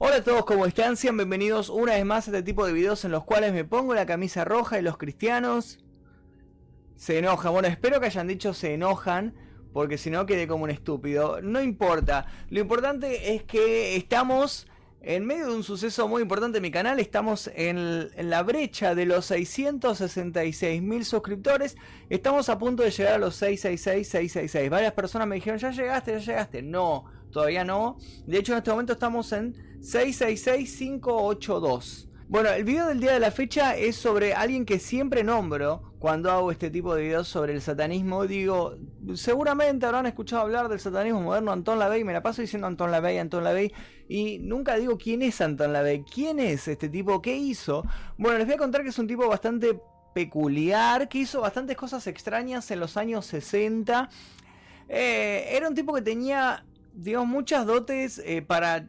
Hola 0.00 0.18
a 0.18 0.22
todos, 0.22 0.44
¿cómo 0.44 0.64
están? 0.64 0.96
Sean 0.96 1.16
bienvenidos 1.16 1.70
una 1.70 1.94
vez 1.94 2.04
más 2.04 2.28
a 2.28 2.30
este 2.30 2.44
tipo 2.44 2.64
de 2.64 2.72
videos 2.72 3.04
en 3.04 3.10
los 3.10 3.24
cuales 3.24 3.52
me 3.52 3.64
pongo 3.64 3.94
la 3.94 4.06
camisa 4.06 4.44
roja 4.44 4.78
y 4.78 4.82
los 4.82 4.96
cristianos 4.96 5.84
se 6.94 7.18
enojan. 7.18 7.52
Bueno, 7.52 7.66
espero 7.66 7.98
que 7.98 8.06
hayan 8.06 8.28
dicho 8.28 8.54
se 8.54 8.74
enojan, 8.74 9.34
porque 9.72 9.98
si 9.98 10.10
no 10.10 10.24
quedé 10.24 10.46
como 10.46 10.62
un 10.62 10.70
estúpido. 10.70 11.42
No 11.42 11.60
importa, 11.60 12.26
lo 12.48 12.60
importante 12.60 13.34
es 13.34 13.42
que 13.42 13.96
estamos 13.96 14.68
en 15.00 15.24
medio 15.24 15.46
de 15.48 15.54
un 15.54 15.62
suceso 15.62 16.08
muy 16.08 16.22
importante 16.22 16.58
en 16.58 16.62
mi 16.62 16.70
canal, 16.70 16.98
estamos 16.98 17.50
en, 17.54 18.10
la 18.28 18.42
brecha 18.42 18.94
de 18.94 19.06
los 19.06 19.26
666 19.26 20.82
mil 20.82 21.04
suscriptores. 21.04 21.76
Estamos 22.10 22.48
a 22.48 22.58
punto 22.58 22.82
de 22.82 22.90
llegar 22.90 23.14
a 23.14 23.18
los 23.18 23.36
666, 23.36 24.08
666. 24.08 24.70
Varias 24.70 24.92
personas 24.92 25.28
me 25.28 25.36
dijeron, 25.36 25.58
ya 25.58 25.70
llegaste, 25.70 26.12
ya 26.12 26.18
llegaste. 26.18 26.62
No, 26.62 27.04
todavía 27.30 27.64
no. 27.64 27.98
De 28.26 28.38
hecho, 28.38 28.52
en 28.52 28.58
este 28.58 28.70
momento 28.70 28.92
estamos 28.92 29.30
en 29.32 29.54
666, 29.80 30.76
582. 30.78 32.07
Bueno, 32.30 32.50
el 32.50 32.62
video 32.62 32.88
del 32.88 33.00
día 33.00 33.14
de 33.14 33.20
la 33.20 33.30
fecha 33.30 33.74
es 33.74 33.96
sobre 33.96 34.34
alguien 34.34 34.66
que 34.66 34.78
siempre 34.78 35.24
nombro 35.24 35.94
cuando 35.98 36.30
hago 36.30 36.52
este 36.52 36.68
tipo 36.68 36.94
de 36.94 37.04
videos 37.04 37.26
sobre 37.26 37.54
el 37.54 37.62
satanismo. 37.62 38.26
Digo, 38.26 38.76
seguramente 39.14 39.86
habrán 39.86 40.04
escuchado 40.04 40.42
hablar 40.42 40.68
del 40.68 40.78
satanismo 40.78 41.22
moderno 41.22 41.52
Anton 41.52 41.78
LaVey, 41.78 42.04
me 42.04 42.12
la 42.12 42.22
paso 42.22 42.42
diciendo 42.42 42.66
Anton 42.66 42.90
LaVey, 42.90 43.16
Anton 43.16 43.44
LaVey, 43.44 43.72
y 44.10 44.40
nunca 44.40 44.76
digo 44.76 44.98
quién 44.98 45.22
es 45.22 45.40
Anton 45.40 45.72
LaVey, 45.72 46.02
quién 46.02 46.38
es 46.38 46.68
este 46.68 46.90
tipo, 46.90 47.22
qué 47.22 47.34
hizo. 47.34 47.82
Bueno, 48.18 48.36
les 48.36 48.46
voy 48.46 48.56
a 48.56 48.58
contar 48.58 48.82
que 48.82 48.90
es 48.90 48.98
un 48.98 49.06
tipo 49.06 49.26
bastante 49.26 49.80
peculiar, 50.14 51.08
que 51.08 51.20
hizo 51.20 51.40
bastantes 51.40 51.78
cosas 51.78 52.06
extrañas 52.08 52.70
en 52.70 52.80
los 52.80 52.98
años 52.98 53.24
60. 53.24 54.10
Eh, 54.90 55.48
era 55.52 55.66
un 55.66 55.74
tipo 55.74 55.94
que 55.94 56.02
tenía, 56.02 56.66
digamos, 56.92 57.26
muchas 57.26 57.64
dotes 57.64 58.20
eh, 58.22 58.42
para 58.42 58.86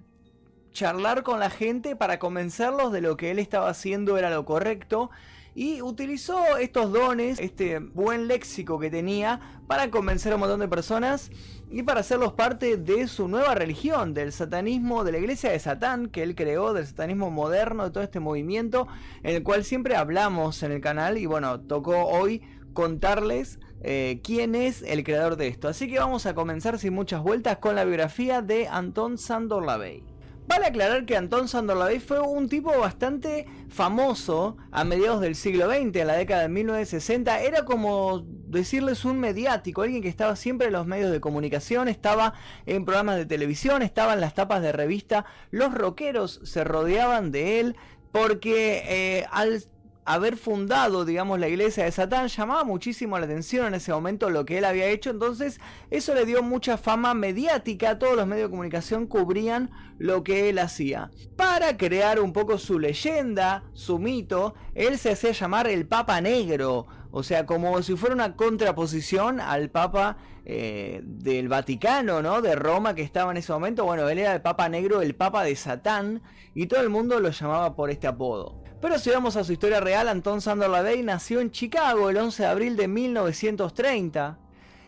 charlar 0.72 1.23
con 1.23 1.39
la 1.39 1.50
gente 1.50 1.95
para 1.95 2.20
convencerlos 2.20 2.92
de 2.92 3.02
lo 3.02 3.17
que 3.17 3.31
él 3.31 3.39
estaba 3.39 3.70
haciendo 3.70 4.17
era 4.17 4.30
lo 4.30 4.45
correcto 4.45 5.09
y 5.56 5.81
utilizó 5.81 6.58
estos 6.58 6.92
dones, 6.92 7.39
este 7.39 7.80
buen 7.80 8.28
léxico 8.28 8.80
que 8.80 8.89
tenía 8.89 9.59
para 9.67 9.92
convencer 9.92 10.31
a 10.31 10.36
un 10.36 10.42
montón 10.42 10.59
de 10.59 10.67
personas 10.67 11.31
y 11.72 11.84
para 11.84 12.00
hacerlos 12.00 12.34
parte 12.34 12.78
de 12.78 13.08
su 13.08 13.28
nueva 13.28 13.56
religión, 13.56 14.14
del 14.14 14.31
satanismo, 14.31 15.03
de 15.03 15.11
la 15.11 15.17
iglesia 15.17 15.52
de 15.52 15.59
Satán 15.59 16.08
que 16.08 16.23
él 16.23 16.36
creó, 16.36 16.73
del 16.73 16.88
satanismo 16.88 17.30
moderno, 17.30 17.83
de 17.83 17.92
todo 17.92 18.04
este 18.04 18.20
movimiento 18.20 18.88
en 19.23 19.36
el 19.36 19.44
cual 19.44 19.64
siempre 19.64 19.95
hablamos 19.95 20.64
en 20.64 20.72
el 20.72 20.81
canal 20.81 21.17
y 21.17 21.26
bueno, 21.26 21.59
tocó 21.59 22.06
hoy 22.06 22.42
contarles 22.73 23.59
eh, 23.81 24.22
quién 24.23 24.56
es 24.56 24.81
el 24.81 25.04
creador 25.04 25.36
de 25.36 25.48
esto. 25.48 25.67
Así 25.67 25.89
que 25.89 26.00
vamos 26.00 26.26
a 26.26 26.36
comenzar 26.36 26.80
sin 26.80 26.94
muchas 26.94 27.22
vueltas 27.22 27.58
con 27.58 27.76
la 27.76 27.83
biografía 27.83 28.42
de 28.42 28.67
Anton 28.67 29.17
Sandor 29.17 29.66
Lavey. 29.66 30.19
Vale 30.50 30.66
aclarar 30.66 31.05
que 31.05 31.16
Anton 31.16 31.47
Sandor 31.47 31.78
Lavey 31.78 32.00
fue 32.00 32.19
un 32.19 32.50
tipo 32.50 32.75
bastante 32.75 33.45
famoso 33.69 34.58
a 34.72 34.83
mediados 34.83 35.22
del 35.22 35.36
siglo 35.36 35.69
XX, 35.69 35.95
en 35.95 36.08
la 36.08 36.16
década 36.16 36.42
de 36.42 36.50
1960. 36.50 37.42
Era 37.42 37.66
como 37.66 38.23
decirles 38.25 39.05
un 39.05 39.20
mediático, 39.20 39.83
alguien 39.83 40.02
que 40.02 40.09
estaba 40.09 40.36
siempre 40.36 40.66
en 40.66 40.73
los 40.73 40.88
medios 40.88 41.11
de 41.11 41.22
comunicación, 41.22 41.88
estaba 41.88 42.33
en 42.66 42.83
programas 42.83 43.17
de 43.17 43.27
televisión, 43.27 43.83
estaba 43.83 44.14
en 44.14 44.22
las 44.22 44.33
tapas 44.33 44.64
de 44.64 44.72
revista. 44.72 45.23
Los 45.52 45.72
rockeros 45.72 46.42
se 46.44 46.64
rodeaban 46.64 47.31
de 47.31 47.59
él 47.59 47.75
porque 48.11 48.81
eh, 48.88 49.27
al 49.30 49.64
haber 50.09 50.38
fundado, 50.38 51.05
digamos, 51.05 51.39
la 51.39 51.47
iglesia 51.47 51.83
de 51.83 51.91
Satán 51.91 52.29
llamaba 52.29 52.63
muchísimo 52.63 53.19
la 53.19 53.25
atención 53.25 53.67
en 53.67 53.75
ese 53.75 53.91
momento 53.91 54.31
lo 54.31 54.43
que 54.43 54.57
él 54.57 54.65
había 54.65 54.88
hecho, 54.88 55.11
entonces 55.11 55.59
eso 55.91 56.15
le 56.15 56.25
dio 56.25 56.41
mucha 56.41 56.77
fama 56.77 57.13
mediática, 57.13 57.99
todos 57.99 58.15
los 58.15 58.25
medios 58.25 58.47
de 58.47 58.49
comunicación 58.49 59.05
cubrían 59.05 59.69
lo 59.99 60.23
que 60.23 60.49
él 60.49 60.57
hacía. 60.57 61.11
Para 61.35 61.77
crear 61.77 62.19
un 62.19 62.33
poco 62.33 62.57
su 62.57 62.80
leyenda, 62.80 63.65
su 63.73 63.99
mito, 63.99 64.55
él 64.73 64.98
se 64.98 65.11
hacía 65.11 65.31
llamar 65.31 65.67
el 65.67 65.86
Papa 65.86 66.19
Negro, 66.21 66.87
o 67.11 67.21
sea, 67.21 67.45
como 67.45 67.80
si 67.83 67.95
fuera 67.95 68.15
una 68.15 68.36
contraposición 68.36 69.39
al 69.39 69.69
Papa 69.69 70.17
eh, 70.43 71.02
del 71.03 71.49
Vaticano, 71.49 72.23
¿no? 72.23 72.42
De 72.42 72.55
Roma 72.55 72.95
que 72.95 73.03
estaba 73.03 73.30
en 73.30 73.37
ese 73.37 73.53
momento. 73.53 73.86
Bueno, 73.86 74.09
él 74.09 74.17
era 74.17 74.33
el 74.33 74.42
Papa 74.42 74.69
Negro, 74.69 75.02
el 75.02 75.14
Papa 75.14 75.43
de 75.43 75.55
Satán, 75.55 76.23
y 76.55 76.65
todo 76.65 76.81
el 76.81 76.89
mundo 76.89 77.19
lo 77.19 77.30
llamaba 77.30 77.75
por 77.75 77.92
este 77.92 78.08
apodo. 78.08 78.58
Pero 78.82 78.98
si 78.98 79.10
vamos 79.10 79.36
a 79.36 79.44
su 79.44 79.52
historia 79.52 79.82
real, 79.82 80.08
Anton 80.08 80.42
Sandor 80.42 80.70
Lavey 80.70 81.04
nació 81.04 81.42
en 81.42 81.52
Chicago 81.52 82.10
el 82.10 82.17
11 82.17 82.44
de 82.44 82.50
abril 82.50 82.78
de 82.78 82.88
1930 82.88 84.38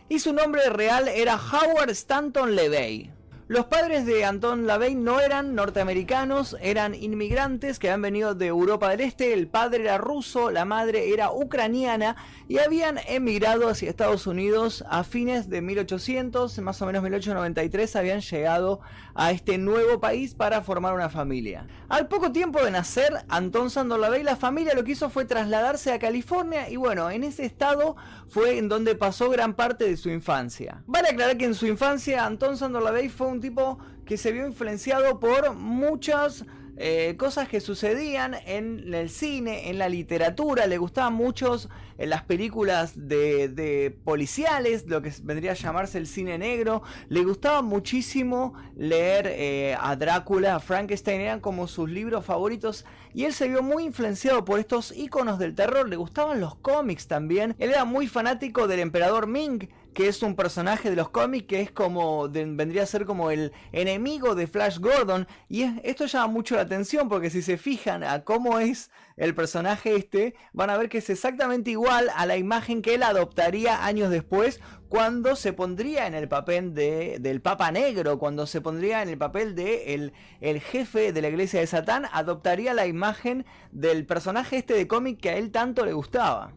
y 0.08 0.18
su 0.18 0.32
nombre 0.32 0.68
real 0.70 1.08
era 1.08 1.36
Howard 1.36 1.90
Stanton 1.90 2.54
LeVey. 2.54 3.21
Los 3.48 3.66
padres 3.66 4.06
de 4.06 4.24
Anton 4.24 4.68
LaVey 4.68 4.94
no 4.94 5.18
eran 5.18 5.56
norteamericanos, 5.56 6.56
eran 6.60 6.94
inmigrantes 6.94 7.80
que 7.80 7.88
habían 7.88 8.02
venido 8.02 8.34
de 8.36 8.46
Europa 8.46 8.88
del 8.90 9.00
Este. 9.00 9.32
El 9.32 9.48
padre 9.48 9.82
era 9.82 9.98
ruso, 9.98 10.52
la 10.52 10.64
madre 10.64 11.12
era 11.12 11.32
ucraniana 11.32 12.14
y 12.48 12.58
habían 12.58 13.00
emigrado 13.08 13.68
hacia 13.68 13.90
Estados 13.90 14.28
Unidos 14.28 14.84
a 14.88 15.02
fines 15.02 15.50
de 15.50 15.60
1800, 15.60 16.56
más 16.60 16.80
o 16.82 16.86
menos 16.86 17.02
1893, 17.02 17.96
habían 17.96 18.20
llegado 18.20 18.80
a 19.14 19.32
este 19.32 19.58
nuevo 19.58 20.00
país 20.00 20.34
para 20.34 20.62
formar 20.62 20.94
una 20.94 21.10
familia. 21.10 21.66
Al 21.88 22.06
poco 22.06 22.30
tiempo 22.30 22.64
de 22.64 22.70
nacer, 22.70 23.12
Anton 23.28 23.70
Sandor 23.70 23.98
LaVey, 23.98 24.22
la 24.22 24.36
familia 24.36 24.74
lo 24.74 24.84
que 24.84 24.92
hizo 24.92 25.10
fue 25.10 25.24
trasladarse 25.24 25.92
a 25.92 25.98
California 25.98 26.70
y 26.70 26.76
bueno, 26.76 27.10
en 27.10 27.24
ese 27.24 27.44
estado 27.44 27.96
fue 28.28 28.58
en 28.58 28.68
donde 28.68 28.94
pasó 28.94 29.28
gran 29.30 29.54
parte 29.54 29.84
de 29.84 29.96
su 29.96 30.10
infancia. 30.10 30.82
Vale 30.86 31.08
aclarar 31.08 31.36
que 31.36 31.44
en 31.44 31.54
su 31.54 31.66
infancia 31.66 32.24
Anton 32.24 32.56
Sandor 32.56 32.84
LaVey 32.84 33.08
fue 33.08 33.31
un 33.32 33.40
tipo 33.40 33.78
que 34.04 34.16
se 34.16 34.32
vio 34.32 34.46
influenciado 34.46 35.18
por 35.18 35.54
muchas 35.54 36.44
eh, 36.76 37.16
cosas 37.18 37.48
que 37.48 37.60
sucedían 37.60 38.34
en 38.46 38.94
el 38.94 39.10
cine, 39.10 39.68
en 39.68 39.78
la 39.78 39.90
literatura, 39.90 40.66
le 40.66 40.78
gustaban 40.78 41.12
muchos 41.12 41.68
en 41.98 42.08
las 42.08 42.22
películas 42.22 42.94
de, 42.96 43.94
policiales, 44.04 44.86
lo 44.88 45.02
que 45.02 45.12
vendría 45.22 45.52
a 45.52 45.54
llamarse 45.54 45.98
el 45.98 46.06
cine 46.06 46.38
negro, 46.38 46.82
le 47.08 47.24
gustaba 47.24 47.60
muchísimo 47.60 48.54
leer 48.74 49.26
eh, 49.28 49.76
a 49.78 49.94
Drácula, 49.96 50.56
a 50.56 50.60
Frankenstein, 50.60 51.20
eran 51.20 51.40
como 51.40 51.68
sus 51.68 51.90
libros 51.90 52.24
favoritos. 52.24 52.86
Y 53.12 53.24
él 53.24 53.34
se 53.34 53.48
vio 53.48 53.62
muy 53.62 53.84
influenciado 53.84 54.44
por 54.44 54.58
estos 54.58 54.96
iconos 54.96 55.38
del 55.38 55.54
terror, 55.54 55.88
le 55.88 55.96
gustaban 55.96 56.40
los 56.40 56.54
cómics 56.56 57.06
también, 57.06 57.54
él 57.58 57.70
era 57.70 57.84
muy 57.84 58.08
fanático 58.08 58.66
del 58.66 58.80
emperador 58.80 59.26
Ming, 59.26 59.68
que 59.92 60.08
es 60.08 60.22
un 60.22 60.36
personaje 60.36 60.90
de 60.90 60.96
los 60.96 61.10
cómics 61.10 61.46
que 61.46 61.60
es 61.60 61.70
como, 61.70 62.28
vendría 62.28 62.82
a 62.82 62.86
ser 62.86 63.04
como 63.04 63.30
el 63.30 63.52
enemigo 63.72 64.34
de 64.34 64.46
Flash 64.46 64.78
Gordon. 64.78 65.26
Y 65.48 65.64
esto 65.82 66.06
llama 66.06 66.26
mucho 66.28 66.56
la 66.56 66.62
atención 66.62 67.08
porque 67.08 67.30
si 67.30 67.42
se 67.42 67.56
fijan 67.56 68.04
a 68.04 68.24
cómo 68.24 68.58
es 68.58 68.90
el 69.16 69.34
personaje 69.34 69.96
este, 69.96 70.34
van 70.52 70.70
a 70.70 70.76
ver 70.76 70.88
que 70.88 70.98
es 70.98 71.10
exactamente 71.10 71.70
igual 71.70 72.10
a 72.14 72.26
la 72.26 72.36
imagen 72.36 72.82
que 72.82 72.94
él 72.94 73.02
adoptaría 73.02 73.84
años 73.84 74.10
después 74.10 74.60
cuando 74.88 75.36
se 75.36 75.52
pondría 75.52 76.06
en 76.06 76.14
el 76.14 76.28
papel 76.28 76.74
de, 76.74 77.16
del 77.18 77.40
Papa 77.40 77.70
Negro, 77.72 78.18
cuando 78.18 78.46
se 78.46 78.60
pondría 78.60 79.02
en 79.02 79.08
el 79.08 79.16
papel 79.16 79.54
de 79.54 79.94
el, 79.94 80.12
el 80.40 80.60
jefe 80.60 81.12
de 81.12 81.22
la 81.22 81.28
iglesia 81.28 81.60
de 81.60 81.66
Satán, 81.66 82.06
adoptaría 82.12 82.74
la 82.74 82.86
imagen 82.86 83.46
del 83.70 84.04
personaje 84.04 84.58
este 84.58 84.74
de 84.74 84.86
cómic 84.86 85.18
que 85.18 85.30
a 85.30 85.36
él 85.36 85.50
tanto 85.50 85.86
le 85.86 85.94
gustaba. 85.94 86.52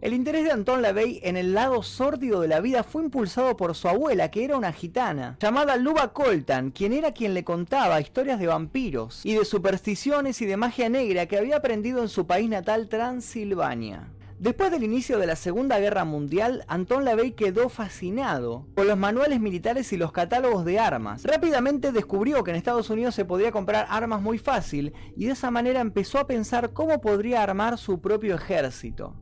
El 0.00 0.12
interés 0.12 0.44
de 0.44 0.52
Anton 0.52 0.80
LaVey 0.80 1.18
en 1.24 1.36
el 1.36 1.54
lado 1.54 1.82
sórdido 1.82 2.40
de 2.40 2.46
la 2.46 2.60
vida 2.60 2.84
fue 2.84 3.02
impulsado 3.02 3.56
por 3.56 3.74
su 3.74 3.88
abuela, 3.88 4.30
que 4.30 4.44
era 4.44 4.56
una 4.56 4.72
gitana, 4.72 5.36
llamada 5.40 5.76
Luba 5.76 6.12
Coltan, 6.12 6.70
quien 6.70 6.92
era 6.92 7.10
quien 7.10 7.34
le 7.34 7.42
contaba 7.42 8.00
historias 8.00 8.38
de 8.38 8.46
vampiros 8.46 9.26
y 9.26 9.34
de 9.34 9.44
supersticiones 9.44 10.40
y 10.40 10.46
de 10.46 10.56
magia 10.56 10.88
negra 10.88 11.26
que 11.26 11.36
había 11.36 11.56
aprendido 11.56 12.00
en 12.00 12.08
su 12.08 12.28
país 12.28 12.48
natal 12.48 12.88
Transilvania. 12.88 14.12
Después 14.38 14.70
del 14.70 14.84
inicio 14.84 15.18
de 15.18 15.26
la 15.26 15.34
Segunda 15.34 15.80
Guerra 15.80 16.04
Mundial, 16.04 16.64
Anton 16.68 17.04
LaVey 17.04 17.32
quedó 17.32 17.68
fascinado 17.68 18.68
por 18.76 18.86
los 18.86 18.96
manuales 18.96 19.40
militares 19.40 19.92
y 19.92 19.96
los 19.96 20.12
catálogos 20.12 20.64
de 20.64 20.78
armas. 20.78 21.24
Rápidamente 21.24 21.90
descubrió 21.90 22.44
que 22.44 22.52
en 22.52 22.56
Estados 22.56 22.88
Unidos 22.88 23.16
se 23.16 23.24
podía 23.24 23.50
comprar 23.50 23.88
armas 23.90 24.22
muy 24.22 24.38
fácil 24.38 24.94
y 25.16 25.24
de 25.24 25.32
esa 25.32 25.50
manera 25.50 25.80
empezó 25.80 26.20
a 26.20 26.28
pensar 26.28 26.72
cómo 26.72 27.00
podría 27.00 27.42
armar 27.42 27.78
su 27.78 28.00
propio 28.00 28.36
ejército. 28.36 29.16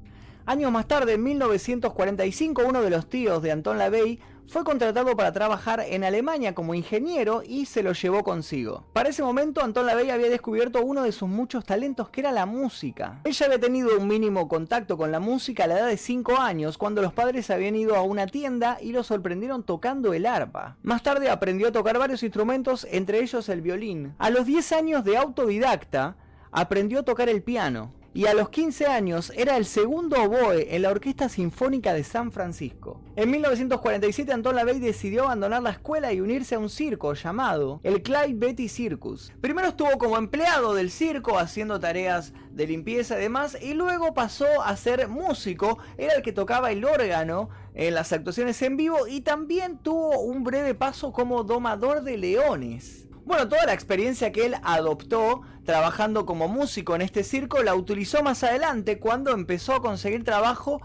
Años 0.48 0.70
más 0.70 0.86
tarde, 0.86 1.14
en 1.14 1.24
1945, 1.24 2.62
uno 2.64 2.80
de 2.80 2.90
los 2.90 3.08
tíos 3.08 3.42
de 3.42 3.50
Anton 3.50 3.78
LaVey 3.78 4.20
fue 4.46 4.62
contratado 4.62 5.16
para 5.16 5.32
trabajar 5.32 5.80
en 5.80 6.04
Alemania 6.04 6.54
como 6.54 6.76
ingeniero 6.76 7.42
y 7.44 7.66
se 7.66 7.82
lo 7.82 7.92
llevó 7.92 8.22
consigo. 8.22 8.84
Para 8.92 9.08
ese 9.08 9.24
momento, 9.24 9.60
Anton 9.60 9.86
LaVey 9.86 10.10
había 10.10 10.28
descubierto 10.28 10.84
uno 10.84 11.02
de 11.02 11.10
sus 11.10 11.28
muchos 11.28 11.64
talentos 11.64 12.10
que 12.10 12.20
era 12.20 12.30
la 12.30 12.46
música. 12.46 13.22
Ella 13.24 13.46
había 13.46 13.58
tenido 13.58 13.98
un 13.98 14.06
mínimo 14.06 14.46
contacto 14.46 14.96
con 14.96 15.10
la 15.10 15.18
música 15.18 15.64
a 15.64 15.66
la 15.66 15.80
edad 15.80 15.88
de 15.88 15.96
5 15.96 16.36
años, 16.36 16.78
cuando 16.78 17.02
los 17.02 17.12
padres 17.12 17.50
habían 17.50 17.74
ido 17.74 17.96
a 17.96 18.02
una 18.02 18.28
tienda 18.28 18.78
y 18.80 18.92
lo 18.92 19.02
sorprendieron 19.02 19.64
tocando 19.64 20.14
el 20.14 20.26
arpa. 20.26 20.76
Más 20.84 21.02
tarde 21.02 21.28
aprendió 21.28 21.66
a 21.66 21.72
tocar 21.72 21.98
varios 21.98 22.22
instrumentos, 22.22 22.86
entre 22.88 23.20
ellos 23.20 23.48
el 23.48 23.62
violín. 23.62 24.14
A 24.18 24.30
los 24.30 24.46
10 24.46 24.70
años 24.70 25.02
de 25.02 25.16
autodidacta, 25.16 26.14
aprendió 26.52 27.00
a 27.00 27.02
tocar 27.02 27.28
el 27.28 27.42
piano 27.42 27.95
y 28.16 28.24
a 28.24 28.32
los 28.32 28.48
15 28.48 28.86
años 28.86 29.30
era 29.36 29.58
el 29.58 29.66
segundo 29.66 30.16
oboe 30.22 30.74
en 30.74 30.80
la 30.80 30.90
Orquesta 30.90 31.28
Sinfónica 31.28 31.92
de 31.92 32.02
San 32.02 32.32
Francisco. 32.32 33.02
En 33.14 33.30
1947 33.30 34.32
Anton 34.32 34.56
LaVey 34.56 34.78
decidió 34.78 35.24
abandonar 35.24 35.62
la 35.62 35.72
escuela 35.72 36.14
y 36.14 36.22
unirse 36.22 36.54
a 36.54 36.58
un 36.58 36.70
circo 36.70 37.12
llamado 37.12 37.78
el 37.82 38.02
Clyde 38.02 38.32
Betty 38.32 38.70
Circus. 38.70 39.34
Primero 39.42 39.68
estuvo 39.68 39.98
como 39.98 40.16
empleado 40.16 40.72
del 40.72 40.90
circo 40.90 41.38
haciendo 41.38 41.78
tareas 41.78 42.32
de 42.52 42.66
limpieza 42.66 43.18
y 43.18 43.20
demás 43.20 43.58
y 43.60 43.74
luego 43.74 44.14
pasó 44.14 44.46
a 44.64 44.74
ser 44.78 45.08
músico, 45.08 45.76
era 45.98 46.14
el 46.14 46.22
que 46.22 46.32
tocaba 46.32 46.70
el 46.70 46.86
órgano 46.86 47.50
en 47.74 47.92
las 47.92 48.14
actuaciones 48.14 48.62
en 48.62 48.78
vivo 48.78 49.06
y 49.06 49.20
también 49.20 49.76
tuvo 49.76 50.20
un 50.20 50.42
breve 50.42 50.74
paso 50.74 51.12
como 51.12 51.44
domador 51.44 52.02
de 52.02 52.16
leones. 52.16 53.05
Bueno, 53.26 53.48
toda 53.48 53.66
la 53.66 53.72
experiencia 53.72 54.30
que 54.30 54.46
él 54.46 54.54
adoptó 54.62 55.42
trabajando 55.64 56.24
como 56.26 56.46
músico 56.46 56.94
en 56.94 57.02
este 57.02 57.24
circo 57.24 57.60
la 57.64 57.74
utilizó 57.74 58.22
más 58.22 58.44
adelante 58.44 59.00
cuando 59.00 59.32
empezó 59.32 59.74
a 59.74 59.82
conseguir 59.82 60.22
trabajo 60.22 60.80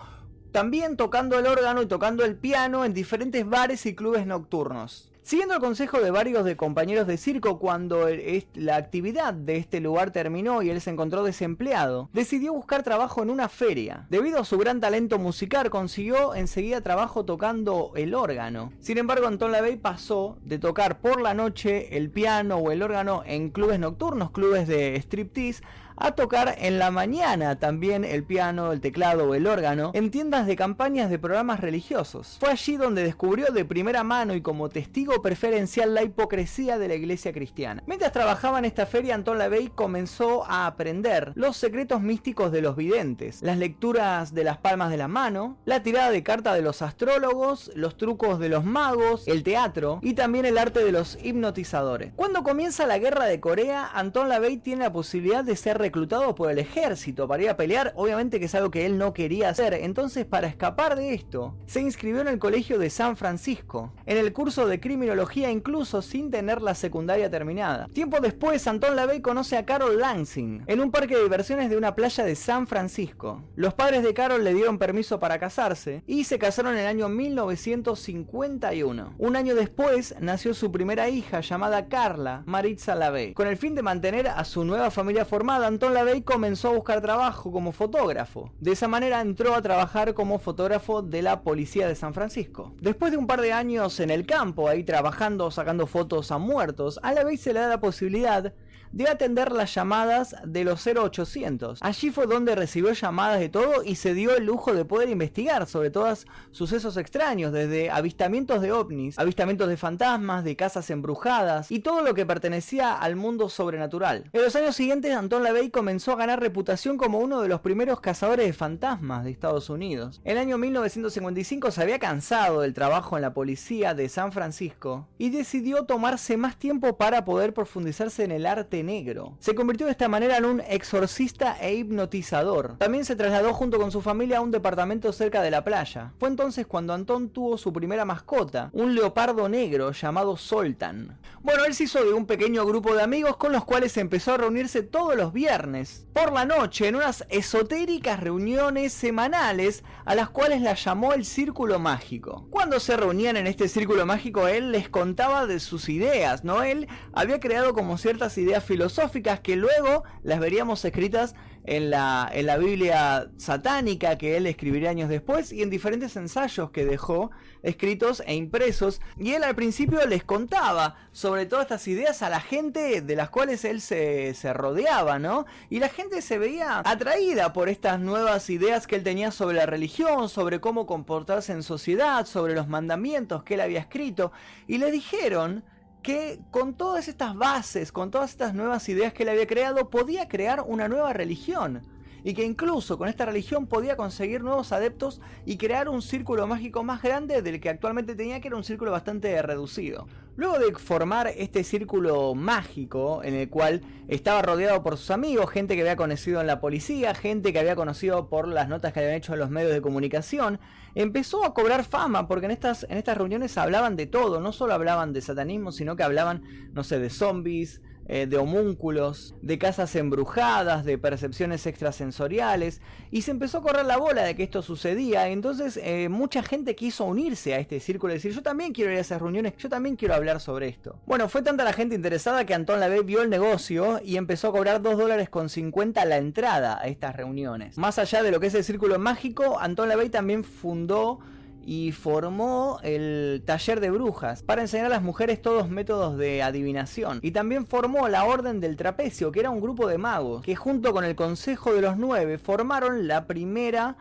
también 0.52 0.98
tocando 0.98 1.38
el 1.38 1.46
órgano 1.46 1.84
y 1.84 1.86
tocando 1.86 2.26
el 2.26 2.36
piano 2.36 2.84
en 2.84 2.96
diferentes 2.96 3.48
bares 3.48 3.86
y 3.86 3.94
clubes 3.94 4.26
nocturnos. 4.26 5.11
Siguiendo 5.24 5.54
el 5.54 5.62
consejo 5.62 6.00
de 6.02 6.10
varios 6.10 6.44
de 6.44 6.58
compañeros 6.58 7.06
de 7.06 7.18
circo 7.18 7.60
cuando 7.60 8.08
la 8.56 8.76
actividad 8.76 9.34
de 9.34 9.58
este 9.58 9.80
lugar 9.80 10.12
terminó 10.12 10.62
y 10.64 10.70
él 10.72 10.82
se 10.82 10.90
encontró 10.90 11.24
desempleado, 11.24 12.10
decidió 12.12 12.54
buscar 12.54 12.82
trabajo 12.82 13.22
en 13.22 13.30
una 13.30 13.48
feria. 13.48 14.08
Debido 14.10 14.40
a 14.40 14.46
su 14.46 14.58
gran 14.58 14.80
talento 14.80 15.20
musical 15.20 15.70
consiguió 15.70 16.34
enseguida 16.34 16.82
trabajo 16.82 17.24
tocando 17.24 17.92
el 17.96 18.16
órgano. 18.16 18.74
Sin 18.80 18.98
embargo, 18.98 19.28
Anton 19.28 19.52
LaVey 19.52 19.78
pasó 19.78 20.38
de 20.44 20.58
tocar 20.58 21.00
por 21.02 21.22
la 21.22 21.36
noche 21.36 21.98
el 21.98 22.10
piano 22.10 22.58
o 22.58 22.72
el 22.72 22.82
órgano 22.82 23.22
en 23.26 23.52
clubes 23.52 23.80
nocturnos, 23.80 24.32
clubes 24.32 24.68
de 24.68 24.96
striptease, 24.96 25.64
a 26.04 26.12
tocar 26.14 26.56
en 26.58 26.80
la 26.80 26.90
mañana 26.90 27.60
también 27.60 28.04
el 28.04 28.24
piano, 28.24 28.72
el 28.72 28.82
teclado 28.82 29.30
o 29.30 29.36
el 29.36 29.46
órgano 29.46 29.92
en 29.94 30.10
tiendas 30.10 30.48
de 30.48 30.56
campañas 30.56 31.10
de 31.10 31.20
programas 31.20 31.60
religiosos. 31.60 32.38
Fue 32.40 32.50
allí 32.50 32.76
donde 32.76 33.04
descubrió 33.04 33.52
de 33.52 33.66
primera 33.66 34.04
mano 34.04 34.34
y 34.34 34.42
como 34.42 34.70
testigo 34.70 35.22
preferencial 35.22 35.94
la 35.94 36.04
hipocresía 36.04 36.80
de 36.80 36.88
la 36.88 36.96
iglesia 36.96 37.34
cristiana. 37.34 37.84
Mientras 37.86 38.12
trabajaba 38.12 38.58
en 38.58 38.66
esta 38.66 38.86
feria, 38.88 39.14
Anton 39.14 39.38
LaVey 39.38 39.70
comenzó 39.70 40.44
a 40.46 40.66
aprender 40.66 41.34
los 41.36 41.58
secretos 41.58 42.02
místicos 42.02 42.52
de 42.52 42.62
los 42.62 42.76
videntes, 42.76 43.42
las 43.44 43.58
lecturas 43.58 44.34
de 44.34 44.44
las 44.44 44.58
palmas 44.58 44.90
de 44.90 44.98
la 44.98 45.08
mano, 45.08 45.58
la 45.66 45.84
tirada 45.84 46.10
de 46.10 46.24
carta 46.24 46.54
de 46.56 46.64
los 46.64 46.82
astrólogos, 46.82 47.72
los 47.76 47.96
trucos 47.98 48.40
de 48.40 48.50
los 48.50 48.66
magos, 48.66 49.28
el 49.28 49.44
teatro 49.44 50.00
y 50.02 50.14
también 50.14 50.46
el 50.46 50.58
arte 50.58 50.84
de 50.84 50.92
los 50.92 51.20
hipnotizadores. 51.24 52.14
Cuando 52.16 52.42
comienza 52.42 52.88
la 52.88 52.98
guerra 52.98 53.26
de 53.26 53.40
Corea, 53.40 53.90
Anton 53.94 54.30
LaVey 54.30 54.58
tiene 54.58 54.86
la 54.86 54.92
posibilidad 54.92 55.44
de 55.44 55.56
ser 55.56 55.78
reclutado 55.92 56.34
por 56.36 56.50
el 56.50 56.58
ejército 56.58 57.28
para 57.28 57.44
ir 57.44 57.50
a 57.50 57.58
pelear, 57.58 57.92
obviamente 57.98 58.40
que 58.40 58.46
es 58.46 58.56
algo 58.56 58.72
que 58.72 58.86
él 58.86 58.98
no 58.98 59.14
quería 59.14 59.50
hacer, 59.50 59.74
entonces 59.74 60.26
para 60.26 60.48
escapar 60.48 60.96
de 60.96 61.14
esto, 61.14 61.54
se 61.66 61.82
inscribió 61.82 62.22
en 62.22 62.30
el 62.30 62.40
colegio 62.40 62.80
de 62.80 62.90
San 62.90 63.18
Francisco, 63.18 63.92
en 64.06 64.18
el 64.18 64.32
curso 64.32 64.68
de 64.68 64.80
criminología 64.80 65.52
incluso 65.52 66.02
sin 66.02 66.32
tener 66.32 66.62
la 66.62 66.76
secundaria 66.76 67.30
terminada. 67.30 67.90
Tiempo 67.92 68.22
después, 68.22 68.66
Anton 68.68 68.96
LaVey 68.96 69.20
conoce 69.20 69.58
a 69.58 69.66
Carol 69.66 70.00
Lansing, 70.00 70.64
en 70.66 70.80
un 70.80 70.92
parque 70.92 71.18
de 71.18 71.24
diversiones 71.24 71.70
de 71.70 71.76
una 71.76 71.94
playa 71.94 72.24
de 72.24 72.38
San 72.38 72.68
Francisco. 72.68 73.44
Los 73.58 73.74
padres 73.74 74.02
de 74.02 74.14
Carol 74.14 74.46
le 74.46 74.54
dieron 74.54 74.78
permiso 74.78 75.20
para 75.20 75.40
casarse 75.40 76.04
y 76.08 76.24
se 76.24 76.40
casaron 76.40 76.76
en 76.76 76.80
el 76.80 76.88
año 76.88 77.10
1951. 77.10 79.16
Un 79.18 79.36
año 79.36 79.56
después 79.56 80.16
nació 80.22 80.54
su 80.54 80.72
primera 80.72 81.10
hija 81.10 81.42
llamada 81.42 81.90
Carla 81.90 82.44
Maritza 82.46 82.96
LaVey. 82.96 83.34
Con 83.34 83.48
el 83.48 83.58
fin 83.58 83.76
de 83.76 83.82
mantener 83.82 84.30
a 84.30 84.46
su 84.46 84.64
nueva 84.64 84.90
familia 84.90 85.26
formada, 85.26 85.68
LaVey 85.90 86.22
comenzó 86.22 86.70
a 86.70 86.76
buscar 86.76 87.02
trabajo 87.02 87.52
como 87.52 87.72
fotógrafo. 87.72 88.52
De 88.60 88.72
esa 88.72 88.88
manera 88.88 89.22
entró 89.22 89.56
a 89.56 89.62
trabajar 89.62 90.14
como 90.14 90.40
fotógrafo 90.40 91.02
de 91.02 91.22
la 91.22 91.42
policía 91.42 91.88
de 91.88 91.96
San 91.96 92.14
Francisco. 92.14 92.74
Después 92.80 93.12
de 93.12 93.18
un 93.18 93.28
par 93.28 93.42
de 93.42 93.54
años 93.54 94.00
en 94.00 94.12
el 94.12 94.26
campo, 94.26 94.68
ahí 94.70 94.84
trabajando, 94.84 95.50
sacando 95.52 95.88
fotos 95.88 96.32
a 96.32 96.38
muertos, 96.38 97.00
a 97.04 97.14
LaVey 97.14 97.38
se 97.38 97.54
le 97.54 97.60
da 97.60 97.68
la 97.68 97.80
posibilidad 97.80 98.54
de 98.92 99.08
atender 99.08 99.52
las 99.52 99.74
llamadas 99.74 100.36
de 100.46 100.64
los 100.64 100.86
0800. 100.86 101.80
Allí 101.82 102.12
fue 102.12 102.28
donde 102.28 102.56
recibió 102.56 102.94
llamadas 102.94 103.40
de 103.40 103.50
todo 103.50 103.84
y 103.84 103.96
se 103.96 104.14
dio 104.14 104.36
el 104.36 104.46
lujo 104.46 104.74
de 104.74 104.86
poder 104.86 105.10
investigar 105.10 105.68
sobre 105.68 105.90
todos 105.90 106.28
sucesos 106.52 106.98
extraños, 106.98 107.54
desde 107.54 107.90
avistamientos 107.90 108.62
de 108.62 108.72
ovnis, 108.72 109.18
avistamientos 109.18 109.70
de 109.70 109.78
fantasmas, 109.78 110.44
de 110.44 110.56
casas 110.56 110.90
embrujadas 110.90 111.72
y 111.72 111.80
todo 111.80 112.02
lo 112.02 112.14
que 112.14 112.26
pertenecía 112.26 112.94
al 112.94 113.16
mundo 113.16 113.50
sobrenatural. 113.50 114.30
En 114.34 114.42
los 114.42 114.56
años 114.56 114.76
siguientes, 114.76 115.16
Anton 115.16 115.44
LaVey 115.44 115.70
comenzó 115.70 116.14
a 116.14 116.18
ganar 116.18 116.40
reputación 116.40 116.98
como 116.98 117.20
uno 117.20 117.42
de 117.42 117.48
los 117.48 117.62
primeros 117.62 118.02
cazadores 118.02 118.46
de 118.46 118.54
fantasmas 118.54 119.24
de 119.24 119.32
Estados 119.32 119.70
Unidos. 119.70 120.22
En 120.24 120.34
el 120.34 120.38
año 120.40 120.58
1955 120.58 121.72
se 121.72 121.82
había 121.82 122.00
cansado 122.00 122.62
del 122.62 122.74
trabajo 122.74 123.18
en 123.18 123.22
la 123.22 123.34
policía 123.34 123.94
de 123.94 124.10
San 124.10 124.32
Francisco 124.32 125.08
y 125.18 125.30
decidió 125.30 125.86
tomarse 125.86 126.38
más 126.38 126.58
tiempo 126.58 126.98
para 126.98 127.26
poder 127.26 127.54
profundizarse 127.54 128.24
en 128.24 128.32
el 128.32 128.46
arte 128.46 128.81
negro. 128.84 129.38
Se 129.40 129.56
convirtió 129.56 129.86
de 129.86 129.92
esta 129.92 130.08
manera 130.08 130.38
en 130.38 130.46
un 130.46 130.62
exorcista 130.62 131.58
e 131.60 131.76
hipnotizador. 131.76 132.78
También 132.78 133.06
se 133.06 133.16
trasladó 133.16 133.54
junto 133.54 133.80
con 133.80 133.92
su 133.92 134.02
familia 134.02 134.38
a 134.38 134.42
un 134.42 134.52
departamento 134.52 135.12
cerca 135.14 135.42
de 135.42 135.52
la 135.52 135.64
playa. 135.64 136.14
Fue 136.20 136.30
entonces 136.30 136.68
cuando 136.68 136.94
Antón 136.94 137.30
tuvo 137.30 137.58
su 137.58 137.72
primera 137.74 138.06
mascota, 138.06 138.70
un 138.74 138.96
leopardo 138.96 139.48
negro 139.50 139.92
llamado 139.92 140.38
Soltan. 140.38 141.18
Bueno, 141.42 141.66
él 141.66 141.74
se 141.74 141.86
hizo 141.86 142.04
de 142.04 142.14
un 142.14 142.26
pequeño 142.26 142.66
grupo 142.66 142.94
de 142.94 143.02
amigos 143.02 143.38
con 143.38 143.52
los 143.52 143.66
cuales 143.66 143.98
empezó 143.98 144.34
a 144.34 144.38
reunirse 144.38 144.84
todos 144.84 145.16
los 145.16 145.34
viernes, 145.34 146.06
por 146.14 146.32
la 146.32 146.46
noche, 146.46 146.88
en 146.88 146.96
unas 146.96 147.26
esotéricas 147.30 148.20
reuniones 148.20 148.94
semanales 148.94 149.84
a 150.06 150.16
las 150.16 150.30
cuales 150.30 150.62
las 150.62 150.84
llamó 150.84 151.14
el 151.14 151.26
Círculo 151.26 151.80
Mágico. 151.80 152.48
Cuando 152.50 152.80
se 152.80 152.98
reunían 152.98 153.38
en 153.38 153.48
este 153.48 153.68
Círculo 153.68 154.06
Mágico, 154.06 154.48
él 154.48 154.72
les 154.72 154.90
contaba 154.90 155.48
de 155.48 155.60
sus 155.60 155.90
ideas, 155.90 156.44
¿no? 156.44 156.64
Él 156.64 156.88
había 157.14 157.40
creado 157.40 157.74
como 157.74 157.98
ciertas 157.98 158.38
ideas 158.38 158.64
filosóficas 158.72 159.42
que 159.42 159.58
luego 159.58 160.06
las 160.24 160.40
veríamos 160.40 160.86
escritas 160.86 161.36
en 161.66 161.90
la, 161.90 162.32
en 162.34 162.46
la 162.46 162.56
Biblia 162.56 163.30
satánica 163.36 164.18
que 164.18 164.38
él 164.38 164.48
escribiría 164.48 164.90
años 164.90 165.10
después 165.10 165.52
y 165.52 165.62
en 165.62 165.70
diferentes 165.70 166.16
ensayos 166.16 166.72
que 166.72 166.86
dejó 166.86 167.32
escritos 167.64 168.24
e 168.26 168.36
impresos. 168.36 169.02
Y 169.18 169.34
él 169.34 169.44
al 169.44 169.56
principio 169.56 170.06
les 170.06 170.24
contaba 170.24 170.96
sobre 171.12 171.46
todas 171.46 171.66
estas 171.66 171.86
ideas 171.90 172.22
a 172.22 172.30
la 172.30 172.40
gente 172.40 173.02
de 173.02 173.16
las 173.18 173.30
cuales 173.30 173.66
él 173.66 173.82
se, 173.82 174.34
se 174.36 174.54
rodeaba, 174.54 175.20
¿no? 175.20 175.46
Y 175.70 175.80
la 175.80 175.90
gente 175.90 176.22
se 176.22 176.40
veía 176.40 176.82
atraída 176.86 177.52
por 177.52 177.68
estas 177.68 178.00
nuevas 178.00 178.50
ideas 178.50 178.88
que 178.88 178.96
él 178.96 179.04
tenía 179.04 179.32
sobre 179.32 179.58
la 179.58 179.66
religión, 179.66 180.30
sobre 180.30 180.62
cómo 180.62 180.86
comportarse 180.86 181.52
en 181.52 181.64
sociedad, 181.64 182.26
sobre 182.26 182.56
los 182.56 182.70
mandamientos 182.70 183.44
que 183.44 183.56
él 183.56 183.62
había 183.62 183.82
escrito. 183.82 184.32
Y 184.66 184.78
le 184.78 184.92
dijeron 184.92 185.66
que 186.02 186.40
con 186.52 186.74
todas 186.74 187.08
estas 187.08 187.36
bases, 187.36 187.92
con 187.92 188.12
todas 188.12 188.32
estas 188.32 188.54
nuevas 188.54 188.88
ideas 188.90 189.14
que 189.14 189.24
él 189.24 189.30
había 189.30 189.48
creado, 189.48 189.90
podía 189.90 190.28
crear 190.28 190.64
una 190.66 190.88
nueva 190.88 191.14
religión. 191.14 191.82
Y 192.24 192.34
que 192.34 192.46
incluso 192.46 192.98
con 192.98 193.08
esta 193.10 193.26
religión 193.26 193.68
podía 193.68 193.96
conseguir 193.96 194.44
nuevos 194.44 194.72
adeptos 194.72 195.22
y 195.46 195.58
crear 195.58 195.90
un 195.90 196.02
círculo 196.02 196.46
mágico 196.48 196.84
más 196.84 197.02
grande 197.02 197.42
del 197.42 197.60
que 197.60 197.70
actualmente 197.70 198.16
tenía, 198.16 198.40
que 198.40 198.48
era 198.48 198.58
un 198.58 198.64
círculo 198.64 198.92
bastante 198.92 199.42
reducido. 199.42 200.08
Luego 200.36 200.60
de 200.60 200.74
formar 200.76 201.28
este 201.28 201.64
círculo 201.64 202.34
mágico 202.36 203.22
en 203.24 203.36
el 203.36 203.50
cual 203.50 203.82
estaba 204.08 204.42
rodeado 204.42 204.82
por 204.82 204.98
sus 204.98 205.12
amigos, 205.12 205.50
gente 205.50 205.76
que 205.76 205.82
había 205.82 205.96
conocido 205.96 206.42
en 206.42 206.48
la 206.48 206.62
policía, 206.62 207.14
gente 207.14 207.52
que 207.52 207.60
había 207.60 207.76
conocido 207.76 208.30
por 208.30 208.48
las 208.48 208.70
notas 208.70 208.94
que 208.94 209.02
habían 209.02 209.16
hecho 209.16 209.34
en 209.34 209.40
los 209.40 209.50
medios 209.50 209.74
de 209.74 209.82
comunicación, 209.82 210.60
empezó 210.96 211.44
a 211.44 211.54
cobrar 211.54 211.84
fama 211.84 212.28
porque 212.28 212.46
en 212.46 212.52
estas, 212.52 212.86
en 212.90 212.98
estas 212.98 213.18
reuniones 213.18 213.58
hablaban 213.58 213.96
de 213.96 214.08
todo, 214.08 214.40
no 214.40 214.52
solo 214.52 214.74
hablaban 214.74 215.14
de 215.14 215.22
satanismo, 215.22 215.72
sino 215.72 215.96
que 215.96 216.04
hablaban, 216.04 216.44
no 216.74 216.84
sé, 216.84 217.00
de 217.00 217.10
zombies, 217.10 217.82
eh, 218.14 218.28
de 218.28 218.38
homúnculos, 218.38 219.36
de 219.42 219.58
casas 219.58 219.96
embrujadas, 219.96 220.84
de 220.84 220.98
percepciones 220.98 221.66
extrasensoriales, 221.66 222.82
y 223.10 223.22
se 223.22 223.32
empezó 223.32 223.60
a 223.60 223.62
correr 223.62 223.86
la 223.86 223.96
bola 223.96 224.24
de 224.24 224.36
que 224.36 224.44
esto 224.44 224.62
sucedía, 224.62 225.30
entonces 225.30 225.80
eh, 225.82 226.10
mucha 226.10 226.44
gente 226.44 226.76
quiso 226.76 227.06
unirse 227.06 227.54
a 227.54 227.60
este 227.60 227.80
círculo 227.80 228.12
y 228.12 228.18
decir, 228.18 228.34
yo 228.34 228.44
también 228.44 228.74
quiero 228.74 228.92
ir 228.92 228.98
a 228.98 229.00
esas 229.00 229.22
reuniones, 229.22 229.56
yo 229.56 229.70
también 229.70 229.96
quiero 229.96 230.14
hablar 230.14 230.42
sobre 230.42 230.68
esto. 230.68 231.00
Bueno, 231.06 231.30
fue 231.30 231.42
tanta 231.42 231.64
la 231.64 231.72
gente 231.72 231.96
interesada 231.96 232.46
que 232.46 232.54
Anton 232.54 232.82
Lavey 232.82 233.02
vio 233.02 233.22
el 233.22 233.30
negocio 233.30 234.02
y 234.04 234.18
empezó 234.18 234.50
a 234.50 234.52
cobrar 234.52 234.82
2 234.82 234.98
dólares 234.98 235.30
con 235.30 235.48
50 235.48 236.04
la 236.04 236.18
entrada 236.18 236.80
a 236.82 236.88
estas 236.88 237.16
reuniones. 237.16 237.78
Más 237.78 237.98
allá 237.98 238.24
de 238.24 238.32
lo 238.32 238.42
que 238.42 238.48
es 238.48 238.56
el 238.56 238.66
círculo 238.66 239.00
mágico, 239.00 239.58
Anton 239.58 239.88
Lavey 239.88 240.10
también 240.10 240.44
fundó 240.44 241.20
y 241.66 241.92
formó 241.92 242.80
el 242.84 243.44
taller 243.46 243.80
de 243.80 243.92
brujas 243.92 244.44
para 244.44 244.62
enseñar 244.62 244.88
a 244.88 244.90
las 244.90 245.04
mujeres 245.04 245.42
todos 245.42 245.70
métodos 245.70 246.18
de 246.18 246.42
adivinación. 246.42 247.20
Y 247.22 247.32
también 247.32 247.68
formó 247.68 248.08
la 248.08 248.26
Orden 248.26 248.60
del 248.60 248.78
Trapecio, 248.78 249.32
que 249.32 249.42
era 249.42 249.50
un 249.50 249.62
grupo 249.62 249.88
de 249.88 249.98
magos 249.98 250.44
que 250.44 250.56
junto 250.56 250.94
con 250.94 251.06
el 251.06 251.16
Consejo 251.16 251.74
de 251.74 251.82
los 251.82 251.98
Nueve 251.98 252.38
formaron 252.38 253.08
la 253.08 253.26
primera 253.28 253.98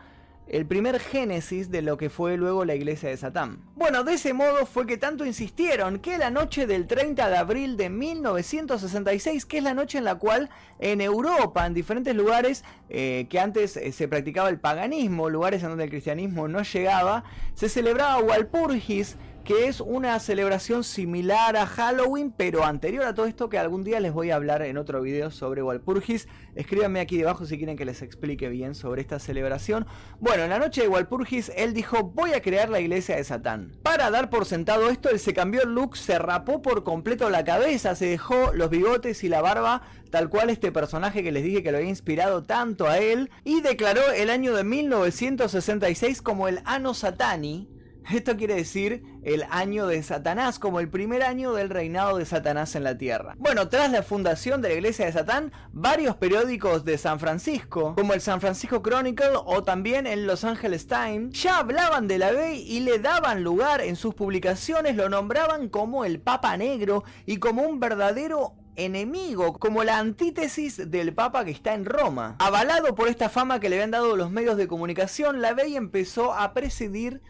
el 0.47 0.65
primer 0.65 0.99
génesis 0.99 1.71
de 1.71 1.81
lo 1.81 1.97
que 1.97 2.09
fue 2.09 2.35
luego 2.35 2.65
la 2.65 2.75
iglesia 2.75 3.09
de 3.09 3.17
Satán. 3.17 3.59
Bueno, 3.75 4.03
de 4.03 4.15
ese 4.15 4.33
modo 4.33 4.65
fue 4.65 4.85
que 4.85 4.97
tanto 4.97 5.25
insistieron 5.25 5.99
que 5.99 6.17
la 6.17 6.29
noche 6.29 6.67
del 6.67 6.87
30 6.87 7.29
de 7.29 7.37
abril 7.37 7.77
de 7.77 7.89
1966, 7.89 9.45
que 9.45 9.59
es 9.59 9.63
la 9.63 9.73
noche 9.73 9.97
en 9.97 10.03
la 10.03 10.15
cual 10.15 10.49
en 10.79 10.99
Europa, 10.99 11.65
en 11.65 11.73
diferentes 11.73 12.15
lugares 12.15 12.65
eh, 12.89 13.27
que 13.29 13.39
antes 13.39 13.77
eh, 13.77 13.91
se 13.91 14.07
practicaba 14.07 14.49
el 14.49 14.59
paganismo, 14.59 15.29
lugares 15.29 15.63
en 15.63 15.69
donde 15.69 15.85
el 15.85 15.89
cristianismo 15.89 16.47
no 16.47 16.63
llegaba, 16.63 17.23
se 17.53 17.69
celebraba 17.69 18.19
Walpurgis, 18.19 19.15
que 19.43 19.67
es 19.67 19.81
una 19.81 20.19
celebración 20.19 20.83
similar 20.83 21.55
a 21.55 21.65
Halloween, 21.65 22.31
pero 22.35 22.63
anterior 22.63 23.05
a 23.05 23.15
todo 23.15 23.25
esto 23.25 23.49
que 23.49 23.57
algún 23.57 23.83
día 23.83 23.99
les 23.99 24.13
voy 24.13 24.31
a 24.31 24.35
hablar 24.35 24.61
en 24.61 24.77
otro 24.77 25.01
video 25.01 25.31
sobre 25.31 25.63
Walpurgis. 25.63 26.27
Escríbanme 26.55 26.99
aquí 26.99 27.17
debajo 27.17 27.45
si 27.45 27.57
quieren 27.57 27.77
que 27.77 27.85
les 27.85 28.01
explique 28.01 28.49
bien 28.49 28.75
sobre 28.75 29.01
esta 29.01 29.19
celebración. 29.19 29.87
Bueno, 30.19 30.43
en 30.43 30.49
la 30.49 30.59
noche 30.59 30.81
de 30.81 30.87
Walpurgis 30.87 31.51
él 31.55 31.73
dijo 31.73 32.03
voy 32.03 32.33
a 32.33 32.41
crear 32.41 32.69
la 32.69 32.79
iglesia 32.79 33.15
de 33.15 33.23
Satán. 33.23 33.71
Para 33.83 34.11
dar 34.11 34.29
por 34.29 34.45
sentado 34.45 34.89
esto, 34.89 35.09
él 35.09 35.19
se 35.19 35.33
cambió 35.33 35.63
el 35.63 35.73
look, 35.73 35.97
se 35.97 36.19
rapó 36.19 36.61
por 36.61 36.83
completo 36.83 37.29
la 37.29 37.43
cabeza, 37.43 37.95
se 37.95 38.05
dejó 38.05 38.53
los 38.53 38.69
bigotes 38.69 39.23
y 39.23 39.29
la 39.29 39.41
barba 39.41 39.81
tal 40.11 40.29
cual 40.29 40.49
este 40.49 40.71
personaje 40.71 41.23
que 41.23 41.31
les 41.31 41.43
dije 41.43 41.63
que 41.63 41.71
lo 41.71 41.77
había 41.77 41.89
inspirado 41.89 42.43
tanto 42.43 42.87
a 42.87 42.99
él, 42.99 43.31
y 43.43 43.61
declaró 43.61 44.11
el 44.11 44.29
año 44.29 44.53
de 44.53 44.63
1966 44.63 46.21
como 46.21 46.47
el 46.47 46.59
Anno 46.65 46.93
Satani, 46.93 47.69
esto 48.09 48.35
quiere 48.35 48.55
decir 48.55 49.03
el 49.23 49.45
año 49.49 49.87
de 49.87 50.01
Satanás, 50.01 50.59
como 50.59 50.79
el 50.79 50.89
primer 50.89 51.23
año 51.23 51.53
del 51.53 51.69
reinado 51.69 52.17
de 52.17 52.25
Satanás 52.25 52.75
en 52.75 52.83
la 52.83 52.97
tierra. 52.97 53.35
Bueno, 53.37 53.69
tras 53.69 53.91
la 53.91 54.03
fundación 54.03 54.61
de 54.61 54.69
la 54.69 54.75
iglesia 54.75 55.05
de 55.05 55.11
Satán, 55.11 55.51
varios 55.71 56.15
periódicos 56.15 56.83
de 56.85 56.97
San 56.97 57.19
Francisco, 57.19 57.93
como 57.95 58.13
el 58.13 58.21
San 58.21 58.41
Francisco 58.41 58.81
Chronicle 58.81 59.31
o 59.45 59.63
también 59.63 60.07
el 60.07 60.25
Los 60.25 60.43
Angeles 60.43 60.87
Times, 60.87 61.41
ya 61.41 61.59
hablaban 61.59 62.07
de 62.07 62.17
la 62.17 62.31
ley 62.31 62.65
y 62.67 62.79
le 62.79 62.99
daban 62.99 63.43
lugar 63.43 63.81
en 63.81 63.95
sus 63.95 64.15
publicaciones, 64.15 64.95
lo 64.95 65.09
nombraban 65.09 65.69
como 65.69 66.05
el 66.05 66.19
Papa 66.19 66.57
Negro 66.57 67.03
y 67.25 67.37
como 67.37 67.63
un 67.63 67.79
verdadero 67.79 68.55
enemigo, 68.75 69.59
como 69.59 69.83
la 69.83 69.99
antítesis 69.99 70.89
del 70.89 71.13
Papa 71.13 71.45
que 71.45 71.51
está 71.51 71.73
en 71.73 71.85
Roma. 71.85 72.35
Avalado 72.39 72.95
por 72.95 73.07
esta 73.07 73.29
fama 73.29 73.59
que 73.59 73.69
le 73.69 73.75
habían 73.75 73.91
dado 73.91 74.15
los 74.15 74.31
medios 74.31 74.57
de 74.57 74.67
comunicación, 74.67 75.41
la 75.41 75.53
Bey 75.53 75.75
empezó 75.75 76.33
a 76.33 76.53
presidir 76.53 77.21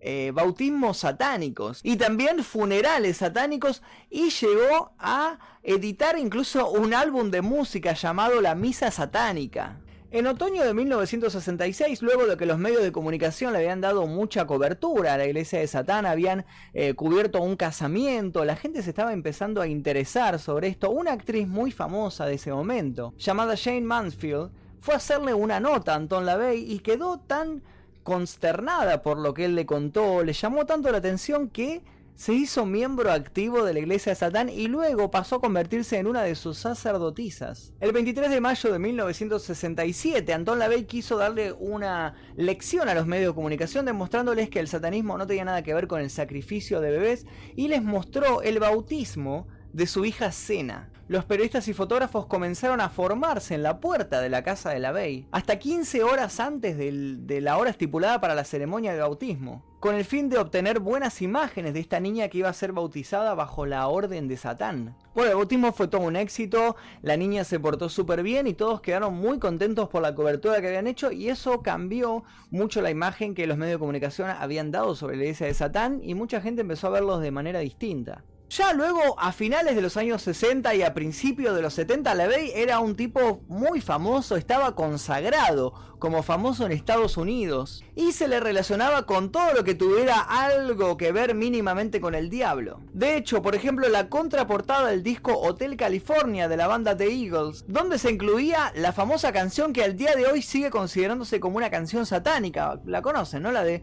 eh, 0.00 0.32
bautismos 0.34 0.98
satánicos 0.98 1.80
y 1.82 1.96
también 1.96 2.44
funerales 2.44 3.18
satánicos 3.18 3.82
y 4.10 4.30
llegó 4.30 4.92
a 4.98 5.38
editar 5.62 6.18
incluso 6.18 6.70
un 6.70 6.94
álbum 6.94 7.30
de 7.30 7.42
música 7.42 7.94
llamado 7.94 8.40
La 8.40 8.54
Misa 8.54 8.90
Satánica. 8.90 9.80
En 10.10 10.26
otoño 10.26 10.64
de 10.64 10.72
1966, 10.72 12.00
luego 12.00 12.26
de 12.26 12.38
que 12.38 12.46
los 12.46 12.56
medios 12.56 12.82
de 12.82 12.92
comunicación 12.92 13.52
le 13.52 13.58
habían 13.58 13.82
dado 13.82 14.06
mucha 14.06 14.46
cobertura 14.46 15.12
a 15.12 15.18
la 15.18 15.26
iglesia 15.26 15.58
de 15.58 15.66
Satán, 15.66 16.06
habían 16.06 16.46
eh, 16.72 16.94
cubierto 16.94 17.42
un 17.42 17.56
casamiento, 17.56 18.46
la 18.46 18.56
gente 18.56 18.82
se 18.82 18.88
estaba 18.88 19.12
empezando 19.12 19.60
a 19.60 19.66
interesar 19.66 20.38
sobre 20.38 20.68
esto. 20.68 20.90
Una 20.90 21.12
actriz 21.12 21.46
muy 21.46 21.72
famosa 21.72 22.24
de 22.24 22.36
ese 22.36 22.50
momento, 22.50 23.12
llamada 23.18 23.54
Jane 23.54 23.82
Mansfield, 23.82 24.50
fue 24.80 24.94
a 24.94 24.96
hacerle 24.96 25.34
una 25.34 25.60
nota 25.60 25.92
a 25.92 25.96
Anton 25.96 26.24
LaVey 26.24 26.72
y 26.72 26.78
quedó 26.78 27.18
tan 27.18 27.62
consternada 28.08 29.02
por 29.02 29.18
lo 29.18 29.34
que 29.34 29.44
él 29.44 29.54
le 29.54 29.66
contó, 29.66 30.24
le 30.24 30.32
llamó 30.32 30.64
tanto 30.64 30.90
la 30.90 30.96
atención 30.96 31.50
que 31.50 31.82
se 32.14 32.32
hizo 32.32 32.64
miembro 32.64 33.12
activo 33.12 33.64
de 33.64 33.74
la 33.74 33.80
iglesia 33.80 34.12
de 34.12 34.16
Satán 34.16 34.48
y 34.48 34.66
luego 34.66 35.10
pasó 35.10 35.36
a 35.36 35.40
convertirse 35.42 35.98
en 35.98 36.06
una 36.06 36.22
de 36.22 36.34
sus 36.34 36.56
sacerdotisas. 36.56 37.74
El 37.80 37.92
23 37.92 38.30
de 38.30 38.40
mayo 38.40 38.72
de 38.72 38.78
1967, 38.78 40.32
Anton 40.32 40.58
LaVey 40.58 40.86
quiso 40.86 41.18
darle 41.18 41.52
una 41.52 42.14
lección 42.34 42.88
a 42.88 42.94
los 42.94 43.06
medios 43.06 43.32
de 43.32 43.34
comunicación 43.34 43.84
demostrándoles 43.84 44.48
que 44.48 44.58
el 44.58 44.68
satanismo 44.68 45.18
no 45.18 45.26
tenía 45.26 45.44
nada 45.44 45.62
que 45.62 45.74
ver 45.74 45.86
con 45.86 46.00
el 46.00 46.08
sacrificio 46.08 46.80
de 46.80 46.92
bebés 46.92 47.26
y 47.56 47.68
les 47.68 47.82
mostró 47.82 48.40
el 48.40 48.58
bautismo 48.58 49.48
de 49.78 49.86
su 49.86 50.04
hija 50.04 50.32
Sena 50.32 50.90
los 51.08 51.24
periodistas 51.24 51.66
y 51.68 51.72
fotógrafos 51.72 52.26
comenzaron 52.26 52.82
a 52.82 52.90
formarse 52.90 53.54
en 53.54 53.62
la 53.62 53.80
puerta 53.80 54.20
de 54.20 54.28
la 54.28 54.42
casa 54.42 54.68
de 54.68 54.78
la 54.78 54.92
Bey, 54.92 55.26
hasta 55.32 55.58
15 55.58 56.02
horas 56.02 56.38
antes 56.38 56.76
de 56.76 57.40
la 57.40 57.56
hora 57.56 57.70
estipulada 57.70 58.20
para 58.20 58.34
la 58.34 58.44
ceremonia 58.44 58.92
de 58.92 59.00
bautismo, 59.00 59.64
con 59.80 59.94
el 59.94 60.04
fin 60.04 60.28
de 60.28 60.36
obtener 60.36 60.80
buenas 60.80 61.22
imágenes 61.22 61.72
de 61.72 61.80
esta 61.80 61.98
niña 61.98 62.28
que 62.28 62.36
iba 62.36 62.50
a 62.50 62.52
ser 62.52 62.72
bautizada 62.72 63.32
bajo 63.34 63.64
la 63.64 63.88
orden 63.88 64.28
de 64.28 64.36
Satán. 64.36 64.96
Bueno, 65.14 65.30
el 65.30 65.36
bautismo 65.36 65.72
fue 65.72 65.88
todo 65.88 66.02
un 66.02 66.16
éxito, 66.16 66.76
la 67.00 67.16
niña 67.16 67.42
se 67.44 67.58
portó 67.58 67.88
súper 67.88 68.22
bien 68.22 68.46
y 68.46 68.52
todos 68.52 68.82
quedaron 68.82 69.14
muy 69.14 69.38
contentos 69.38 69.88
por 69.88 70.02
la 70.02 70.14
cobertura 70.14 70.60
que 70.60 70.66
habían 70.66 70.88
hecho 70.88 71.10
y 71.10 71.30
eso 71.30 71.62
cambió 71.62 72.22
mucho 72.50 72.82
la 72.82 72.90
imagen 72.90 73.34
que 73.34 73.46
los 73.46 73.56
medios 73.56 73.76
de 73.76 73.80
comunicación 73.80 74.28
habían 74.28 74.72
dado 74.72 74.94
sobre 74.94 75.16
la 75.16 75.22
iglesia 75.22 75.46
de 75.46 75.54
Satán 75.54 76.00
y 76.02 76.14
mucha 76.14 76.42
gente 76.42 76.60
empezó 76.60 76.88
a 76.88 76.90
verlos 76.90 77.22
de 77.22 77.30
manera 77.30 77.60
distinta. 77.60 78.24
Ya 78.50 78.72
luego, 78.72 79.20
a 79.20 79.32
finales 79.32 79.76
de 79.76 79.82
los 79.82 79.98
años 79.98 80.22
60 80.22 80.74
y 80.74 80.82
a 80.82 80.94
principios 80.94 81.54
de 81.54 81.60
los 81.60 81.74
70, 81.74 82.14
LaVey 82.14 82.52
era 82.54 82.80
un 82.80 82.96
tipo 82.96 83.42
muy 83.46 83.82
famoso, 83.82 84.36
estaba 84.36 84.74
consagrado 84.74 85.74
como 85.98 86.22
famoso 86.22 86.64
en 86.64 86.72
Estados 86.72 87.18
Unidos 87.18 87.84
y 87.94 88.12
se 88.12 88.26
le 88.26 88.40
relacionaba 88.40 89.04
con 89.04 89.32
todo 89.32 89.52
lo 89.52 89.64
que 89.64 89.74
tuviera 89.74 90.20
algo 90.20 90.96
que 90.96 91.12
ver 91.12 91.34
mínimamente 91.34 92.00
con 92.00 92.14
el 92.14 92.30
diablo. 92.30 92.80
De 92.94 93.16
hecho, 93.16 93.42
por 93.42 93.54
ejemplo, 93.54 93.86
la 93.88 94.08
contraportada 94.08 94.88
del 94.88 95.02
disco 95.02 95.38
Hotel 95.38 95.76
California 95.76 96.48
de 96.48 96.56
la 96.56 96.68
banda 96.68 96.96
The 96.96 97.04
Eagles, 97.04 97.66
donde 97.68 97.98
se 97.98 98.12
incluía 98.12 98.72
la 98.76 98.92
famosa 98.92 99.30
canción 99.30 99.74
que 99.74 99.84
al 99.84 99.96
día 99.96 100.14
de 100.16 100.26
hoy 100.26 100.40
sigue 100.40 100.70
considerándose 100.70 101.38
como 101.38 101.58
una 101.58 101.68
canción 101.68 102.06
satánica. 102.06 102.80
La 102.86 103.02
conocen, 103.02 103.42
¿no? 103.42 103.52
La 103.52 103.64
de 103.64 103.82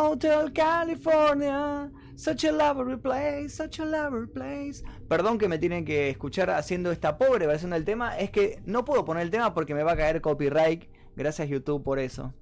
Hotel 0.00 0.52
California. 0.54 1.90
Such 2.18 2.44
a 2.46 2.50
lovely 2.50 2.96
place, 2.96 3.50
such 3.50 3.78
a 3.78 3.84
lovely 3.84 4.26
place. 4.26 4.82
Perdón 5.08 5.38
que 5.38 5.46
me 5.46 5.56
tienen 5.56 5.84
que 5.84 6.10
escuchar 6.10 6.50
haciendo 6.50 6.90
esta 6.90 7.16
pobre 7.16 7.46
versión 7.46 7.70
del 7.70 7.84
tema. 7.84 8.18
Es 8.18 8.32
que 8.32 8.60
no 8.66 8.84
puedo 8.84 9.04
poner 9.04 9.22
el 9.22 9.30
tema 9.30 9.54
porque 9.54 9.72
me 9.72 9.84
va 9.84 9.92
a 9.92 9.96
caer 9.96 10.20
copyright. 10.20 10.86
Gracias 11.14 11.48
YouTube 11.48 11.84
por 11.84 12.00
eso. 12.00 12.34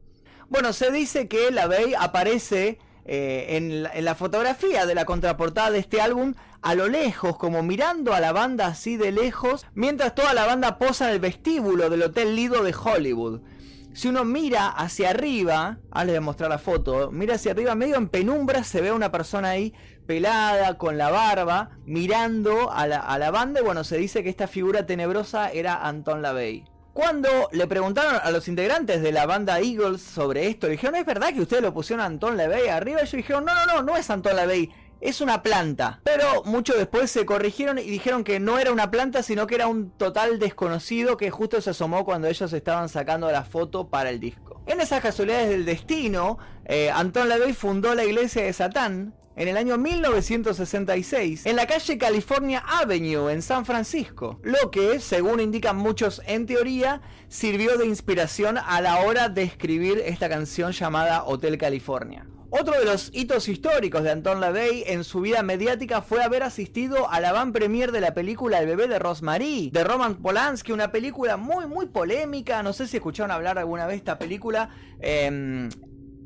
Bueno, 0.49 0.73
se 0.73 0.91
dice 0.91 1.29
que 1.29 1.51
la 1.51 1.67
Bey 1.67 1.93
aparece 1.93 2.79
eh, 3.05 3.49
en, 3.51 3.83
la, 3.83 3.91
en, 3.93 4.07
la, 4.07 4.15
fotografía 4.15 4.87
de 4.87 4.95
la 4.95 5.05
contraportada 5.05 5.71
de 5.71 5.81
este 5.81 6.01
álbum 6.01 6.33
a 6.63 6.75
lo 6.75 6.89
lejos, 6.89 7.37
como 7.37 7.63
mirando 7.63 8.15
a 8.15 8.21
la 8.21 8.33
banda 8.33 8.69
así 8.69 8.97
de 8.97 9.13
lejos, 9.13 9.67
mientras 9.75 10.15
toda 10.15 10.33
la 10.33 10.47
banda 10.47 10.79
posa 10.79 11.09
en 11.09 11.13
el 11.13 11.21
vestíbulo 11.21 11.91
del 11.91 12.03
Hotel 12.03 12.35
Lido 12.35 12.63
de 12.63 12.75
Hollywood 12.75 13.43
si 13.97 14.09
uno 14.09 14.27
mira 14.27 14.69
hacia 14.69 15.09
arriba, 15.09 15.79
ah, 15.91 16.05
les 16.05 16.13
voy 16.13 16.19
a 16.19 16.21
mostrar 16.21 16.51
la 16.51 16.59
foto, 16.59 17.11
mira 17.11 17.37
hacia 17.37 17.53
arriba, 17.53 17.75
medio 17.75 17.97
en 17.97 18.11
penumbra, 18.11 18.63
se 18.63 18.83
ve 18.83 18.93
una 18.93 19.11
persona 19.11 19.49
ahí 19.49 19.73
pelada, 20.05 20.77
con 20.77 20.99
la 20.99 21.09
barba, 21.09 21.71
mirando 21.87 22.71
a 22.71 22.87
la, 22.87 23.31
banda. 23.31 23.61
Y 23.61 23.65
bueno, 23.65 23.85
se 23.85 23.97
dice 23.97 24.23
que 24.23 24.29
esta 24.29 24.49
figura 24.49 24.85
tenebrosa 24.85 25.51
era 25.51 25.87
Anton 25.87 26.21
LaVey. 26.21 26.65
Cuando 26.93 27.49
le 27.53 27.67
preguntaron 27.67 28.21
a 28.23 28.31
los 28.31 28.49
integrantes 28.49 29.01
de 29.01 29.13
la 29.13 29.25
banda 29.25 29.61
Eagles 29.61 30.03
sobre 30.03 30.47
esto, 30.47 30.67
le 30.67 30.73
dijeron, 30.73 30.97
¿es 30.97 31.07
verdad 31.07 31.33
que 31.33 31.41
ustedes 31.41 31.63
lo 31.63 31.73
pusieron 31.73 32.03
a 32.03 32.07
Anton 32.07 32.37
LaVey 32.37 32.69
arriba? 32.69 32.99
Y 32.99 33.05
ellos 33.05 33.13
dijeron, 33.13 33.47
no, 33.47 33.55
no, 33.55 33.65
no, 33.67 33.83
no 33.83 33.97
es 33.97 34.11
Anton 34.11 34.37
LaVey, 34.37 34.71
es 35.01 35.21
una 35.21 35.43
planta. 35.43 36.01
Pero 36.05 36.43
mucho 36.45 36.75
después 36.75 37.11
se 37.11 37.27
corrigieron 37.27 37.79
y 37.79 37.83
dijeron 37.83 38.25
que 38.25 38.41
no 38.41 38.59
era 38.59 38.73
una 38.73 38.91
planta, 38.91 39.23
sino 39.23 39.47
que 39.47 39.55
era 39.57 39.67
un 39.67 39.91
total 39.91 40.39
desconocido 40.39 41.17
que 41.17 41.31
justo 41.31 41.61
se 41.61 41.71
asomó 41.71 42.05
cuando 42.05 42.29
ellos 42.29 42.53
estaban 42.53 42.89
sacando 42.89 43.31
la 43.31 43.45
foto 43.45 43.89
para 43.89 44.11
el 44.11 44.21
disco. 44.21 44.61
En 44.67 44.81
esas 44.81 45.01
casualidades 45.01 45.49
del 45.49 45.65
destino, 45.65 46.39
eh, 46.65 46.91
Anton 46.91 47.29
LaVey 47.29 47.53
fundó 47.53 47.95
la 47.95 48.05
iglesia 48.05 48.43
de 48.43 48.53
Satán 48.53 49.15
en 49.37 49.49
el 49.49 49.57
año 49.57 49.77
1966 49.77 51.45
en 51.45 51.57
la 51.57 51.67
calle 51.67 51.99
California 51.99 52.65
Avenue 52.67 53.31
en 53.31 53.43
San 53.43 53.67
Francisco, 53.67 54.41
lo 54.43 54.71
que, 54.71 54.99
según 54.99 55.41
indican 55.41 55.77
muchos 55.77 56.23
en 56.27 56.47
teoría, 56.47 57.03
sirvió 57.29 57.77
de 57.77 57.87
inspiración 57.87 58.59
a 58.59 58.81
la 58.81 59.01
hora 59.01 59.29
de 59.29 59.43
escribir 59.43 60.03
esta 60.05 60.29
canción 60.29 60.73
llamada 60.73 61.25
Hotel 61.25 61.59
California. 61.59 62.27
Otro 62.51 62.79
de 62.79 62.85
los 62.85 63.11
hitos 63.13 63.49
históricos 63.49 64.05
de 64.05 64.13
Anton 64.13 64.41
LaVey 64.41 64.85
en 64.87 65.03
su 65.03 65.21
vida 65.21 65.43
mediática 65.43 66.01
fue 66.01 66.23
haber 66.23 66.45
asistido 66.45 67.11
a 67.11 67.21
la 67.21 67.33
van 67.33 67.53
premier 67.53 67.91
de 67.91 68.01
la 68.01 68.15
película 68.15 68.61
El 68.61 68.67
bebé 68.67 68.87
de 68.87 69.01
Rosemary, 69.01 69.71
de 69.73 69.83
Roman 69.83 70.15
Polanski, 70.17 70.71
una 70.71 70.93
película 70.93 71.37
muy 71.37 71.67
muy 71.67 71.87
polémica, 71.87 72.63
no 72.63 72.73
sé 72.73 72.87
si 72.87 72.99
escucharon 72.99 73.33
hablar 73.33 73.59
alguna 73.59 73.87
vez 73.87 73.97
esta 73.97 74.19
película. 74.19 74.71
Em, 75.01 75.69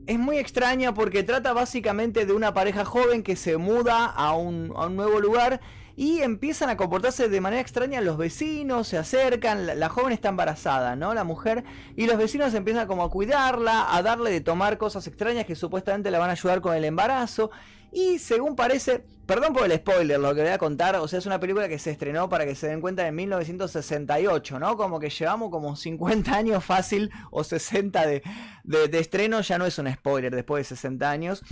es 0.06 0.18
muy 0.18 0.36
extraña 0.36 0.92
porque 0.92 1.22
trata 1.22 1.54
básicamente 1.54 2.26
de 2.26 2.32
una 2.34 2.52
pareja 2.52 2.84
joven 2.84 3.22
que 3.22 3.34
se 3.34 3.56
muda 3.56 4.04
a 4.04 4.34
un, 4.34 4.72
a 4.76 4.86
un 4.86 4.96
nuevo 4.96 5.20
lugar 5.20 5.60
y 5.96 6.20
empiezan 6.20 6.70
a 6.70 6.76
comportarse 6.76 7.28
de 7.28 7.40
manera 7.40 7.60
extraña 7.60 8.00
los 8.00 8.16
vecinos, 8.16 8.88
se 8.88 8.98
acercan, 8.98 9.78
la, 9.78 9.88
joven 9.88 10.12
está 10.12 10.28
embarazada, 10.28 10.96
¿no? 10.96 11.14
La 11.14 11.24
mujer, 11.24 11.64
y 11.96 12.06
los 12.06 12.16
vecinos 12.16 12.54
empiezan 12.54 12.86
como 12.86 13.04
a 13.04 13.10
cuidarla, 13.10 13.94
a 13.94 14.02
darle 14.02 14.30
de 14.30 14.40
tomar 14.40 14.78
cosas 14.78 15.06
extrañas 15.06 15.44
que 15.44 15.56
supuestamente 15.56 16.10
la 16.10 16.18
van 16.18 16.30
a 16.30 16.32
ayudar 16.32 16.60
con 16.60 16.74
el 16.74 16.84
embarazo. 16.84 17.50
Y 17.92 18.18
según 18.18 18.54
parece, 18.54 19.04
perdón 19.26 19.52
por 19.52 19.64
el 19.64 19.76
spoiler, 19.76 20.20
lo 20.20 20.32
que 20.34 20.42
voy 20.42 20.50
a 20.50 20.58
contar, 20.58 20.94
o 20.96 21.08
sea, 21.08 21.18
es 21.18 21.26
una 21.26 21.40
película 21.40 21.68
que 21.68 21.78
se 21.78 21.90
estrenó 21.90 22.28
para 22.28 22.46
que 22.46 22.54
se 22.54 22.68
den 22.68 22.80
cuenta 22.80 23.06
en 23.06 23.14
1968, 23.16 24.58
¿no? 24.60 24.76
Como 24.76 25.00
que 25.00 25.10
llevamos 25.10 25.50
como 25.50 25.74
50 25.74 26.32
años 26.32 26.64
fácil 26.64 27.10
o 27.32 27.42
60 27.42 28.06
de, 28.06 28.22
de, 28.64 28.98
estreno, 28.98 29.40
ya 29.40 29.58
no 29.58 29.66
es 29.66 29.76
un 29.78 29.92
spoiler 29.92 30.34
después 30.34 30.68
de 30.68 30.76
60 30.76 31.10
años. 31.10 31.42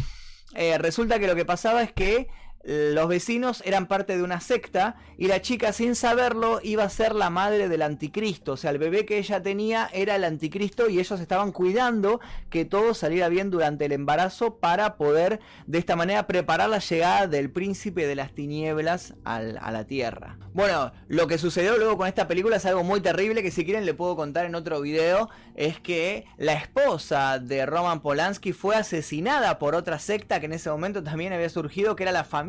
Eh, 0.54 0.78
resulta 0.78 1.18
que 1.18 1.26
lo 1.26 1.34
que 1.34 1.44
pasaba 1.44 1.82
es 1.82 1.92
que 1.92 2.28
los 2.64 3.08
vecinos 3.08 3.62
eran 3.64 3.86
parte 3.86 4.16
de 4.16 4.22
una 4.22 4.40
secta 4.40 4.96
y 5.16 5.28
la 5.28 5.40
chica 5.40 5.72
sin 5.72 5.94
saberlo 5.94 6.60
iba 6.62 6.84
a 6.84 6.90
ser 6.90 7.14
la 7.14 7.30
madre 7.30 7.68
del 7.68 7.82
anticristo. 7.82 8.52
O 8.52 8.56
sea, 8.56 8.70
el 8.70 8.78
bebé 8.78 9.06
que 9.06 9.18
ella 9.18 9.42
tenía 9.42 9.88
era 9.92 10.16
el 10.16 10.24
anticristo 10.24 10.88
y 10.88 10.98
ellos 10.98 11.20
estaban 11.20 11.52
cuidando 11.52 12.20
que 12.50 12.64
todo 12.64 12.94
saliera 12.94 13.28
bien 13.28 13.50
durante 13.50 13.84
el 13.84 13.92
embarazo 13.92 14.56
para 14.56 14.96
poder 14.96 15.40
de 15.66 15.78
esta 15.78 15.96
manera 15.96 16.26
preparar 16.26 16.68
la 16.68 16.78
llegada 16.78 17.26
del 17.26 17.50
príncipe 17.50 18.06
de 18.06 18.16
las 18.16 18.32
tinieblas 18.32 19.14
a 19.24 19.40
la 19.40 19.84
tierra. 19.84 20.36
Bueno, 20.52 20.92
lo 21.06 21.26
que 21.28 21.38
sucedió 21.38 21.76
luego 21.78 21.96
con 21.96 22.08
esta 22.08 22.26
película 22.26 22.56
es 22.56 22.66
algo 22.66 22.82
muy 22.82 23.00
terrible 23.00 23.42
que 23.42 23.50
si 23.50 23.64
quieren 23.64 23.86
le 23.86 23.94
puedo 23.94 24.16
contar 24.16 24.46
en 24.46 24.54
otro 24.54 24.80
video. 24.80 25.30
Es 25.54 25.80
que 25.80 26.26
la 26.36 26.54
esposa 26.54 27.38
de 27.38 27.66
Roman 27.66 28.00
Polanski 28.00 28.52
fue 28.52 28.76
asesinada 28.76 29.58
por 29.58 29.74
otra 29.74 29.98
secta 29.98 30.40
que 30.40 30.46
en 30.46 30.52
ese 30.52 30.70
momento 30.70 31.02
también 31.02 31.32
había 31.32 31.48
surgido, 31.48 31.96
que 31.96 32.04
era 32.04 32.12
la 32.12 32.24
familia 32.24 32.47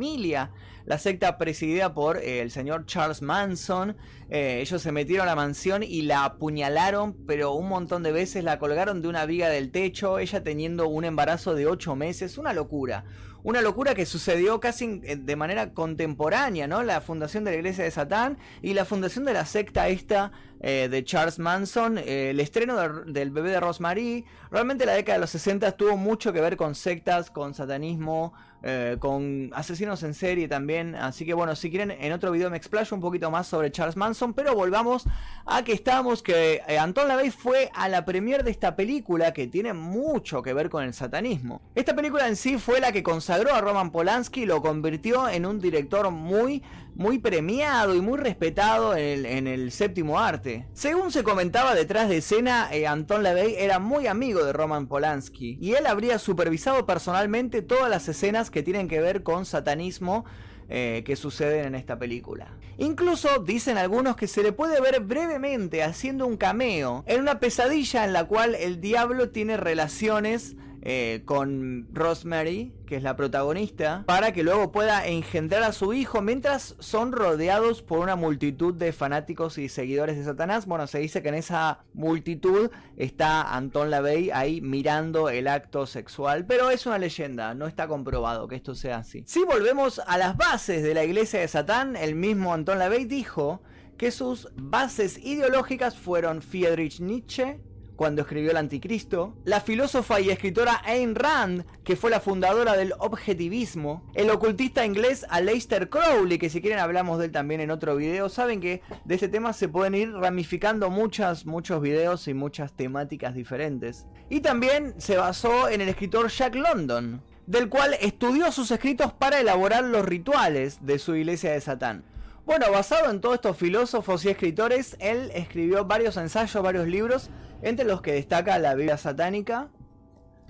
la 0.85 0.97
secta 0.97 1.37
presidida 1.37 1.93
por 1.93 2.17
eh, 2.17 2.41
el 2.41 2.51
señor 2.51 2.85
Charles 2.85 3.21
Manson. 3.21 3.95
Eh, 4.29 4.59
ellos 4.61 4.81
se 4.81 4.91
metieron 4.91 5.27
a 5.27 5.31
la 5.31 5.35
mansión 5.35 5.83
y 5.83 6.01
la 6.01 6.25
apuñalaron, 6.25 7.13
pero 7.27 7.53
un 7.53 7.69
montón 7.69 8.01
de 8.01 8.11
veces 8.11 8.43
la 8.43 8.59
colgaron 8.59 9.01
de 9.01 9.07
una 9.07 9.25
viga 9.25 9.49
del 9.49 9.71
techo, 9.71 10.19
ella 10.19 10.43
teniendo 10.43 10.87
un 10.87 11.05
embarazo 11.05 11.53
de 11.53 11.67
8 11.67 11.95
meses, 11.95 12.37
una 12.37 12.53
locura. 12.53 13.05
Una 13.41 13.61
locura 13.61 13.95
que 13.95 14.05
sucedió 14.05 14.59
casi 14.59 14.99
de 14.99 15.35
manera 15.37 15.73
contemporánea, 15.73 16.67
¿no? 16.67 16.83
La 16.83 16.99
fundación 16.99 17.45
de 17.45 17.51
la 17.51 17.57
iglesia 17.57 17.85
de 17.85 17.91
Satán 17.91 18.37
y 18.61 18.73
la 18.73 18.83
fundación 18.83 19.23
de 19.23 19.33
la 19.33 19.45
secta 19.45 19.87
esta 19.87 20.33
de 20.59 21.03
Charles 21.05 21.39
Manson, 21.39 21.97
el 21.97 22.39
estreno 22.39 22.77
del 23.05 23.31
bebé 23.31 23.51
de 23.51 23.59
Rosemary. 23.59 24.25
Realmente 24.51 24.85
la 24.85 24.93
década 24.93 25.17
de 25.17 25.21
los 25.21 25.29
60 25.29 25.71
tuvo 25.73 25.95
mucho 25.95 26.33
que 26.33 26.41
ver 26.41 26.57
con 26.57 26.75
sectas, 26.75 27.31
con 27.31 27.53
satanismo, 27.53 28.33
eh, 28.61 28.97
con 28.99 29.51
asesinos 29.53 30.03
en 30.03 30.13
serie 30.13 30.49
también. 30.49 30.93
Así 30.95 31.25
que 31.25 31.33
bueno, 31.33 31.55
si 31.55 31.69
quieren, 31.69 31.91
en 31.91 32.11
otro 32.11 32.31
video 32.31 32.49
me 32.49 32.57
explayo 32.57 32.93
un 32.93 33.01
poquito 33.01 33.31
más 33.31 33.47
sobre 33.47 33.71
Charles 33.71 33.95
Manson. 33.95 34.33
Pero 34.33 34.53
volvamos 34.53 35.05
a 35.45 35.63
que 35.63 35.71
estamos, 35.71 36.21
que 36.21 36.61
eh, 36.67 36.77
Anton 36.77 37.07
LaVey 37.07 37.31
fue 37.31 37.69
a 37.73 37.87
la 37.87 38.03
premier 38.03 38.43
de 38.43 38.51
esta 38.51 38.75
película 38.75 39.33
que 39.33 39.47
tiene 39.47 39.71
mucho 39.73 40.41
que 40.43 40.53
ver 40.53 40.69
con 40.69 40.83
el 40.83 40.93
satanismo. 40.93 41.61
Esta 41.73 41.95
película 41.95 42.27
en 42.27 42.35
sí 42.35 42.57
fue 42.57 42.81
la 42.81 42.91
que 42.91 43.01
consagró 43.01 43.53
a 43.53 43.61
Roman 43.61 43.91
Polanski 43.91 44.41
y 44.41 44.45
lo 44.45 44.61
convirtió 44.61 45.29
en 45.29 45.45
un 45.45 45.59
director 45.59 46.11
muy 46.11 46.61
muy 46.99 47.17
premiado 47.17 47.95
y 47.95 48.01
muy 48.01 48.17
respetado 48.17 48.93
en 48.93 49.47
el, 49.47 49.71
séptimo 49.71 50.19
arte. 50.19 50.67
Según 50.73 51.13
se 51.13 51.23
comentaba 51.23 51.73
detrás 51.73 52.09
de 52.09 52.17
escena, 52.17 52.67
eh, 52.73 52.87
Anton 52.87 53.23
LaVey 53.23 53.55
era 53.57 53.79
muy 53.79 54.05
amigo 54.05 54.43
de 54.43 54.51
Roman 54.51 54.87
Polanski 54.87 55.57
y 55.61 55.75
él 55.75 55.87
habría 55.87 56.19
supervisado 56.19 56.85
personalmente 56.85 57.61
todas 57.61 57.89
las 57.89 58.09
escenas 58.09 58.51
que 58.51 58.63
tienen 58.63 58.89
que 58.89 58.99
ver 58.99 59.23
con 59.23 59.45
satanismo 59.45 60.25
eh, 60.67 61.03
que 61.05 61.15
suceden 61.15 61.67
en 61.67 61.75
esta 61.75 61.97
película. 61.97 62.57
Incluso 62.77 63.39
dicen 63.39 63.77
algunos 63.77 64.17
que 64.17 64.27
se 64.27 64.43
le 64.43 64.51
puede 64.51 64.81
ver 64.81 64.99
brevemente 64.99 65.83
haciendo 65.83 66.27
un 66.27 66.35
cameo 66.35 67.05
en 67.07 67.21
una 67.21 67.39
pesadilla 67.39 68.03
en 68.03 68.11
la 68.11 68.25
cual 68.25 68.55
el 68.55 68.81
diablo 68.81 69.29
tiene 69.29 69.55
relaciones 69.55 70.57
eh, 70.81 71.23
con 71.25 71.87
Rosemary, 71.93 72.73
que 72.85 72.95
es 72.95 73.03
la 73.03 73.15
protagonista, 73.15 74.03
para 74.05 74.31
que 74.31 74.43
luego 74.43 74.71
pueda 74.71 75.05
engendrar 75.05 75.63
a 75.63 75.73
su 75.73 75.93
hijo 75.93 76.21
mientras 76.21 76.75
son 76.79 77.11
rodeados 77.11 77.81
por 77.81 77.99
una 77.99 78.15
multitud 78.15 78.73
de 78.73 78.93
fanáticos 78.93 79.57
y 79.57 79.69
seguidores 79.69 80.17
de 80.17 80.23
Satanás. 80.23 80.65
Bueno, 80.65 80.87
se 80.87 80.99
dice 80.99 81.21
que 81.21 81.29
en 81.29 81.35
esa 81.35 81.83
multitud 81.93 82.71
está 82.97 83.55
Anton 83.55 83.91
LaVey 83.91 84.31
ahí 84.31 84.61
mirando 84.61 85.29
el 85.29 85.47
acto 85.47 85.85
sexual, 85.85 86.45
pero 86.45 86.69
es 86.69 86.85
una 86.85 86.97
leyenda, 86.97 87.53
no 87.53 87.67
está 87.67 87.87
comprobado 87.87 88.47
que 88.47 88.55
esto 88.55 88.73
sea 88.73 88.97
así. 88.97 89.23
Si 89.27 89.43
volvemos 89.43 90.01
a 90.07 90.17
las 90.17 90.37
bases 90.37 90.81
de 90.83 90.93
la 90.93 91.03
iglesia 91.03 91.39
de 91.41 91.47
Satán, 91.47 91.95
el 91.95 92.15
mismo 92.15 92.53
Anton 92.53 92.79
LaVey 92.79 93.05
dijo 93.05 93.61
que 93.97 94.11
sus 94.11 94.47
bases 94.55 95.17
ideológicas 95.17 95.97
fueron 95.97 96.41
Friedrich 96.41 97.01
Nietzsche, 97.01 97.59
cuando 97.99 98.21
escribió 98.21 98.51
El 98.51 98.55
Anticristo, 98.55 99.33
la 99.43 99.59
filósofa 99.59 100.21
y 100.21 100.29
escritora 100.29 100.81
Ayn 100.85 101.15
Rand, 101.15 101.65
que 101.83 101.97
fue 101.97 102.09
la 102.09 102.21
fundadora 102.21 102.77
del 102.77 102.93
objetivismo, 102.97 104.09
el 104.13 104.29
ocultista 104.29 104.85
inglés 104.85 105.25
Aleister 105.29 105.89
Crowley, 105.89 106.37
que 106.37 106.49
si 106.49 106.61
quieren 106.61 106.79
hablamos 106.79 107.19
de 107.19 107.25
él 107.25 107.33
también 107.33 107.59
en 107.59 107.71
otro 107.71 107.97
video, 107.97 108.29
saben 108.29 108.61
que 108.61 108.81
de 109.03 109.15
este 109.15 109.27
tema 109.27 109.51
se 109.51 109.67
pueden 109.67 109.95
ir 109.95 110.13
ramificando 110.13 110.89
muchas, 110.89 111.45
muchos 111.45 111.81
videos 111.81 112.29
y 112.29 112.33
muchas 112.33 112.71
temáticas 112.71 113.35
diferentes. 113.35 114.05
Y 114.29 114.39
también 114.39 114.93
se 114.97 115.17
basó 115.17 115.67
en 115.67 115.81
el 115.81 115.89
escritor 115.89 116.29
Jack 116.29 116.55
London, 116.55 117.21
del 117.47 117.67
cual 117.67 117.97
estudió 117.99 118.53
sus 118.53 118.71
escritos 118.71 119.11
para 119.11 119.41
elaborar 119.41 119.83
los 119.83 120.05
rituales 120.05 120.85
de 120.85 120.99
su 120.99 121.17
iglesia 121.17 121.51
de 121.51 121.59
Satán. 121.59 122.05
Bueno, 122.45 122.71
basado 122.71 123.11
en 123.11 123.21
todos 123.21 123.35
estos 123.35 123.57
filósofos 123.57 124.25
y 124.25 124.29
escritores, 124.29 124.95
él 124.99 125.29
escribió 125.35 125.85
varios 125.85 126.17
ensayos, 126.17 126.63
varios 126.63 126.87
libros, 126.87 127.29
entre 127.61 127.85
los 127.85 128.01
que 128.01 128.13
destaca 128.13 128.57
la 128.59 128.75
Biblia 128.75 128.97
satánica. 128.97 129.69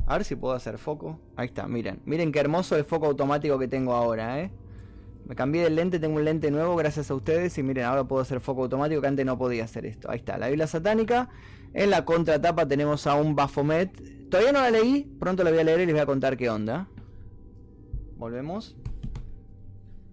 A 0.06 0.14
ver 0.14 0.26
si 0.26 0.36
puedo 0.36 0.54
hacer 0.54 0.78
foco. 0.78 1.20
Ahí 1.36 1.48
está, 1.48 1.68
miren. 1.68 2.02
Miren 2.06 2.32
qué 2.32 2.40
hermoso 2.40 2.76
el 2.76 2.84
foco 2.84 3.06
automático 3.08 3.60
que 3.60 3.68
tengo 3.68 3.94
ahora, 3.94 4.40
¿eh? 4.42 4.52
Me 5.26 5.36
cambié 5.36 5.64
de 5.64 5.70
lente, 5.70 6.00
tengo 6.00 6.16
un 6.16 6.26
lente 6.26 6.50
nuevo 6.50 6.76
gracias 6.76 7.12
a 7.12 7.16
ustedes 7.16 7.56
y 7.60 7.62
miren, 7.62 7.86
ahora 7.86 8.04
puedo 8.04 8.22
hacer 8.22 8.40
foco 8.40 8.64
automático 8.64 9.00
que 9.00 9.08
antes 9.08 9.26
no 9.26 9.38
podía 9.38 9.66
hacer 9.66 9.86
esto. 9.86 10.10
Ahí 10.10 10.18
está, 10.18 10.40
la 10.40 10.48
Biblia 10.48 10.66
satánica. 10.66 11.30
En 11.76 11.92
la 11.92 12.04
contratapa 12.04 12.68
tenemos 12.68 13.06
a 13.06 13.14
un 13.14 13.36
Baphomet. 13.36 14.30
Todavía 14.30 14.52
no 14.52 14.62
la 14.62 14.72
leí, 14.72 15.04
pronto 15.20 15.44
la 15.44 15.52
voy 15.52 15.60
a 15.60 15.64
leer 15.64 15.82
y 15.82 15.86
les 15.86 15.94
voy 15.94 16.02
a 16.02 16.08
contar 16.08 16.36
qué 16.36 16.50
onda. 16.50 16.88
Volvemos. 18.18 18.76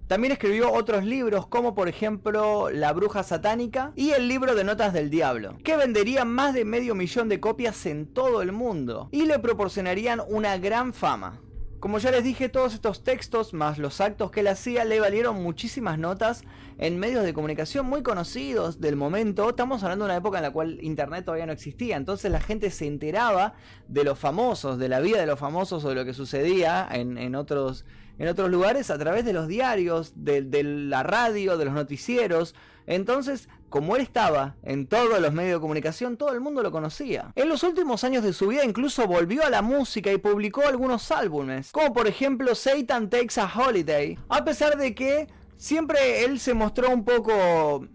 También 0.07 0.33
escribió 0.33 0.73
otros 0.73 1.05
libros 1.05 1.49
como 1.49 1.75
por 1.75 1.89
ejemplo 1.89 2.71
La 2.71 2.93
Bruja 2.93 3.25
Satánica 3.25 3.93
y 3.97 4.11
el 4.11 4.29
libro 4.29 4.55
de 4.55 4.63
Notas 4.63 4.93
del 4.93 5.11
Diablo, 5.11 5.59
que 5.65 5.77
venderían 5.77 6.29
más 6.29 6.55
de 6.55 6.65
medio 6.65 6.95
millón 6.95 7.29
de 7.29 7.41
copias 7.41 7.87
en 7.87 8.07
todo 8.07 8.41
el 8.41 8.53
mundo 8.53 9.09
y 9.11 9.27
le 9.27 9.41
proporcionarían 9.41 10.23
una 10.29 10.59
gran 10.59 10.95
fama. 10.95 11.41
Como 11.81 11.99
ya 11.99 12.13
les 12.13 12.23
dije, 12.23 12.49
todos 12.49 12.73
estos 12.73 13.03
textos 13.03 13.53
más 13.53 13.79
los 13.79 14.01
actos 14.01 14.31
que 14.31 14.41
él 14.41 14.47
hacía 14.47 14.85
le 14.85 15.01
valieron 15.01 15.43
muchísimas 15.43 15.99
notas 15.99 16.45
en 16.79 16.99
medios 16.99 17.25
de 17.25 17.35
comunicación 17.35 17.87
muy 17.87 18.05
conocidos 18.05 18.81
del 18.81 18.95
momento. 18.95 19.49
Estamos 19.49 19.83
hablando 19.83 20.05
de 20.05 20.11
una 20.13 20.19
época 20.19 20.39
en 20.39 20.45
la 20.45 20.53
cual 20.53 20.79
Internet 20.83 21.25
todavía 21.25 21.47
no 21.47 21.53
existía, 21.53 21.97
entonces 21.97 22.31
la 22.31 22.41
gente 22.41 22.71
se 22.71 22.87
enteraba 22.87 23.55
de 23.89 24.05
los 24.05 24.19
famosos, 24.19 24.79
de 24.79 24.89
la 24.89 25.01
vida 25.01 25.19
de 25.19 25.27
los 25.27 25.39
famosos 25.39 25.85
o 25.85 25.89
de 25.89 25.97
lo 25.97 26.05
que 26.05 26.15
sucedía 26.15 26.89
en, 26.91 27.19
en 27.19 27.35
otros 27.35 27.85
en 28.19 28.29
otros 28.29 28.51
lugares 28.51 28.91
a 28.91 28.99
través 28.99 29.25
de 29.25 29.33
los 29.33 29.49
diarios, 29.49 30.13
de, 30.17 30.63
la 30.63 31.03
radio, 31.03 31.57
de 31.57 31.65
los 31.65 31.75
noticieros. 31.75 32.55
Entonces, 32.87 33.49
como 33.69 33.97
él 33.97 34.03
estaba 34.03 34.55
en 34.63 34.87
todos 34.87 35.21
los 35.21 35.33
medios 35.33 35.55
de 35.55 35.61
comunicación, 35.61 36.17
todo 36.17 36.33
el 36.33 36.41
mundo 36.41 36.63
lo 36.63 36.71
conocía. 36.71 37.33
En 37.35 37.49
los 37.49 37.63
últimos 37.63 38.05
años 38.05 38.23
de 38.23 38.33
su 38.33 38.49
vida 38.49 38.65
incluso 38.65 39.07
volvió 39.07 39.45
a 39.45 39.51
la 39.51 39.63
música 39.63 40.13
y 40.13 40.19
publicó 40.19 40.63
algunos 40.67 41.11
álbumes, 41.11 41.73
como 41.73 41.93
por 41.93 42.07
ejemplo 42.07 42.55
Satan 42.55 43.11
Takes 43.11 43.41
a 43.41 43.51
Holiday, 43.53 44.19
a 44.29 44.45
pesar 44.45 44.77
de 44.79 44.95
que 44.95 45.27
siempre 45.57 46.25
él 46.25 46.39
se 46.39 46.55
mostró 46.55 46.91
un 46.91 47.05
poco 47.05 47.87